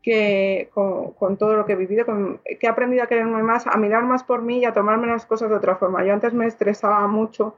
[0.06, 2.06] que con, todo lo que he vivido,
[2.44, 5.26] que he aprendido a quererme más, a mirar más por mí y a tomarme las
[5.26, 6.04] cosas de otra forma.
[6.04, 7.56] Yo antes me estresaba mucho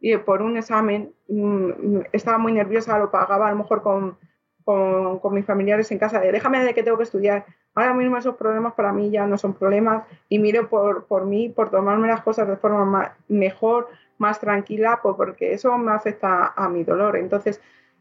[0.00, 4.16] y por un examen mm, estaba muy nerviosa, lo pagaba a lo mejor con,
[4.64, 7.46] con, mis familiares en casa, de déjame de que tengo que estudiar.
[7.74, 11.48] Ahora mismo esos problemas para mí ya no son problemas y miro por, por mí,
[11.48, 13.88] por tomarme las cosas de forma mejor,
[14.18, 17.16] más tranquila, pues porque eso me afecta a mi dolor.
[17.16, 17.60] Entonces,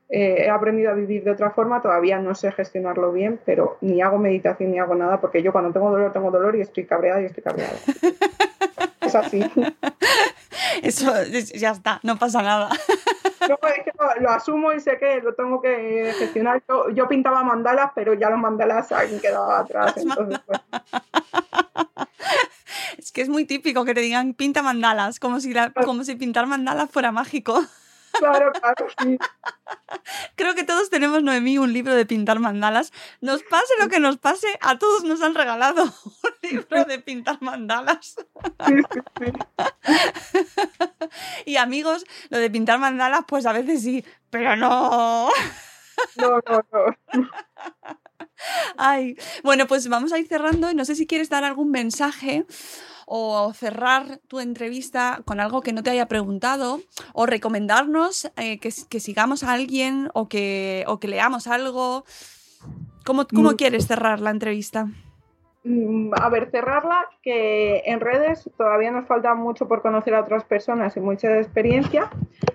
[0.09, 4.01] eh, he aprendido a vivir de otra forma, todavía no sé gestionarlo bien, pero ni
[4.01, 7.21] hago meditación ni hago nada, porque yo cuando tengo dolor, tengo dolor y estoy cabreada
[7.21, 7.75] y estoy cabreada.
[9.01, 9.43] es así.
[10.83, 11.11] Eso
[11.55, 12.69] ya está, no pasa nada.
[14.19, 16.63] lo, asumo y sé que lo tengo que gestionar.
[16.93, 19.95] Yo, pintaba mandalas, pero ya los mandalas han quedado atrás.
[19.95, 20.07] Pues.
[22.97, 25.53] Es que es muy típico que te digan pinta mandalas, como si,
[25.85, 27.63] como si pintar mandalas fuera mágico.
[28.19, 29.17] Claro, claro, sí.
[30.35, 32.91] Creo que todos tenemos, Noemí, un libro de pintar mandalas.
[33.21, 35.83] Nos pase lo que nos pase, a todos nos han regalado
[36.23, 38.15] un libro de pintar mandalas.
[41.45, 45.29] Y amigos, lo de pintar mandalas, pues a veces sí, pero no.
[46.17, 46.97] No, no, no.
[48.77, 52.45] Ay, bueno, pues vamos a ir cerrando y no sé si quieres dar algún mensaje
[53.09, 56.81] o cerrar tu entrevista con algo que no te haya preguntado
[57.13, 62.03] o recomendarnos eh, que, que, sigamos a alguien o que, o que leamos algo.
[63.05, 63.55] ¿Cómo, cómo mm.
[63.55, 64.89] quieres cerrar la entrevista?
[65.63, 70.43] Mm, a ver, cerrarla, que en redes todavía nos falta mucho por conocer a otras
[70.43, 72.09] personas y mucha experiencia.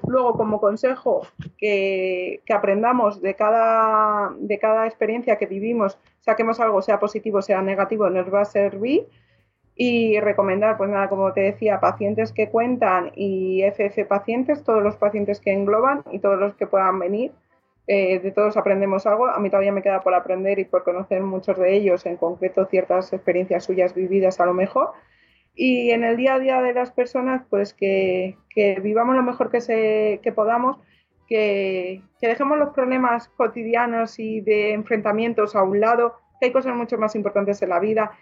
[0.07, 1.27] Luego, como consejo,
[1.57, 8.11] que, aprendamos de cada, de cada experiencia que vivimos, saquemos algo, sea positivo, sea negativo,
[8.11, 9.07] nos va a servir.
[9.85, 14.95] Y recomendar, pues nada, como te decía, pacientes que cuentan y FF pacientes, todos los
[14.95, 17.33] pacientes que engloban y todos los que puedan venir
[17.89, 19.27] eh, de todos aprendemos algo.
[19.27, 22.65] A mí todavía me queda por aprender y por conocer muchos de ellos, en concreto
[22.67, 24.93] ciertas experiencias suyas vividas a lo mejor.
[25.53, 28.37] Y en el día a día de las personas, pues que,
[28.83, 30.79] vivamos lo mejor que, se, que podamos,
[31.27, 36.99] que, dejemos los problemas cotidianos y de enfrentamientos a un lado, que hay cosas mucho
[36.99, 38.13] más importantes en la vida,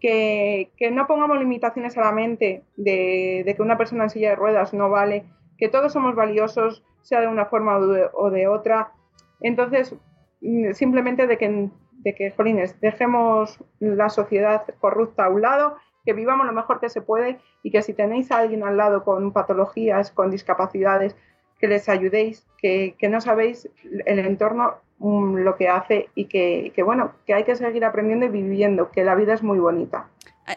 [0.00, 4.36] que, no pongamos limitaciones a la mente de, de que una persona en silla de
[4.36, 5.24] ruedas no vale,
[5.56, 8.92] que todos somos valiosos, sea de una forma o de otra,
[9.40, 9.94] entonces,
[10.40, 16.12] mm, simplemente de que, de que, jolines, dejemos la sociedad corrupta a un lado, que
[16.12, 19.32] vivamos lo mejor que se puede y que si tenéis a alguien al lado con
[19.32, 21.16] patologías, con discapacidades,
[21.58, 23.68] que les ayudéis, que, no sabéis
[24.06, 28.30] el entorno mm, lo que hace y que, bueno, que hay que seguir aprendiendo y
[28.30, 30.08] viviendo, que la vida es muy bonita.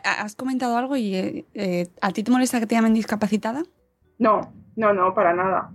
[0.04, 3.64] ¿Has comentado algo y eh, eh, a ti te molesta que te llamen discapacitada?
[4.20, 5.72] No, no, no, para nada.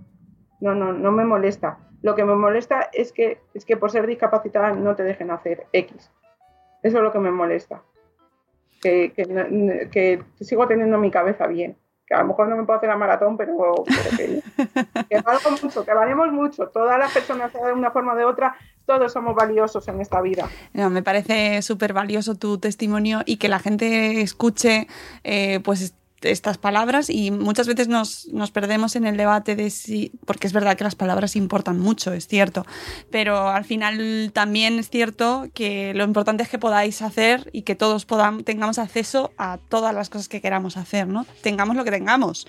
[0.59, 1.77] No, no, no me molesta.
[2.01, 5.67] Lo que me molesta es que, es que por ser discapacitada no te dejen hacer
[5.73, 6.11] X.
[6.83, 7.83] Eso es lo que me molesta.
[8.81, 11.75] Que, que, sigo teniendo mi cabeza bien.
[12.07, 13.83] Que a lo mejor no me puedo hacer la maratón, pero,
[14.15, 14.41] que,
[15.09, 16.67] que valgo mucho, que valemos mucho.
[16.69, 18.55] Todas las personas, de una forma o de otra,
[18.85, 20.47] todos somos valiosos en esta vida.
[20.73, 24.87] me parece súper valioso tu testimonio y que la gente escuche,
[25.25, 30.11] eh, pues estas palabras y muchas veces nos, nos, perdemos en el debate de si,
[30.25, 32.65] porque es verdad que las palabras importan mucho, es cierto,
[33.11, 37.75] pero al final también es cierto que lo importante es que podáis hacer y que
[37.75, 41.25] todos podamos, tengamos acceso a todas las cosas que queramos hacer, ¿no?
[41.41, 42.47] Tengamos lo que tengamos.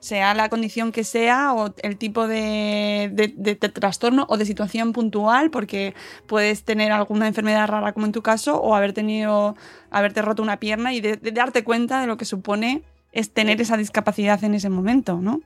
[0.00, 5.50] Sea la condición que sea o el tipo de, de, trastorno o de situación puntual,
[5.50, 5.94] porque
[6.26, 9.56] puedes tener alguna enfermedad rara como en tu caso o haber tenido,
[9.90, 12.82] haberte roto una pierna y de, darte cuenta de lo que supone
[13.12, 15.40] es tener esa discapacidad en ese momento, ¿no?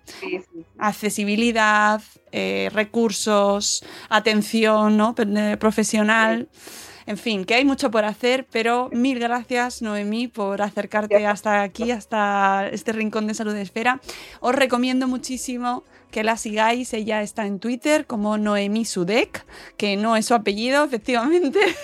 [0.78, 2.02] Accesibilidad,
[2.32, 5.14] eh, recursos, atención ¿no?
[5.58, 6.48] profesional.
[7.06, 11.90] En fin, que hay mucho por hacer, pero mil gracias, Noemí, por acercarte hasta aquí,
[11.90, 14.00] hasta este rincón de salud de esfera.
[14.40, 16.92] Os recomiendo muchísimo que la sigáis.
[16.92, 19.44] Ella está en Twitter como Noemí Sudek,
[19.76, 21.58] que no es su apellido, efectivamente.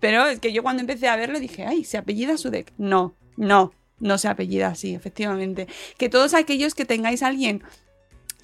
[0.00, 2.72] Pero es que yo cuando empecé a verlo dije, ay, ¿se apellida Sudek?
[2.76, 5.68] No, no, no se apellida así, efectivamente.
[5.96, 7.62] Que todos aquellos que tengáis a alguien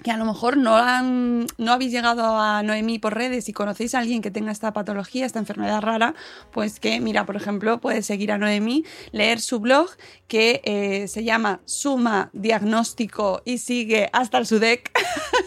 [0.03, 3.95] que a lo mejor no, han, no habéis llegado a Noemí por redes y conocéis
[3.95, 6.15] a alguien que tenga esta patología, esta enfermedad rara,
[6.51, 9.89] pues que, mira, por ejemplo, puedes seguir a Noemí, leer su blog
[10.27, 14.91] que eh, se llama Suma Diagnóstico y sigue hasta el SUDEC.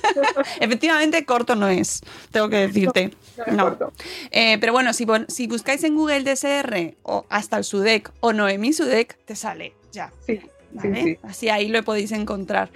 [0.61, 3.13] Efectivamente, corto no es, tengo que decirte.
[3.51, 3.77] No.
[4.31, 8.73] Eh, pero bueno, si, si buscáis en Google DSR o hasta el SUDEC o Noemí
[8.73, 10.13] SUDEC, te sale ya.
[10.27, 10.41] Sí.
[11.23, 12.71] Así ahí lo podéis encontrar.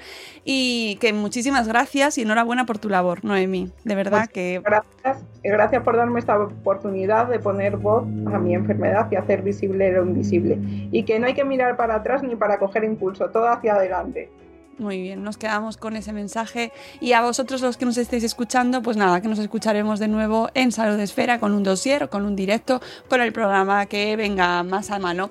[0.44, 3.70] Y que muchísimas gracias y enhorabuena por tu labor, Noemi.
[3.84, 4.62] De verdad pues que.
[4.64, 9.92] Gracias, gracias por darme esta oportunidad de poner voz a mi enfermedad y hacer visible
[9.92, 10.58] lo invisible.
[10.90, 14.30] Y que no hay que mirar para atrás ni para coger impulso, todo hacia adelante.
[14.78, 16.72] Muy bien, nos quedamos con ese mensaje.
[17.00, 20.50] Y a vosotros los que nos estéis escuchando, pues nada, que nos escucharemos de nuevo
[20.54, 24.62] en Salud Esfera con un dossier o con un directo, con el programa que venga
[24.62, 25.30] más a mano.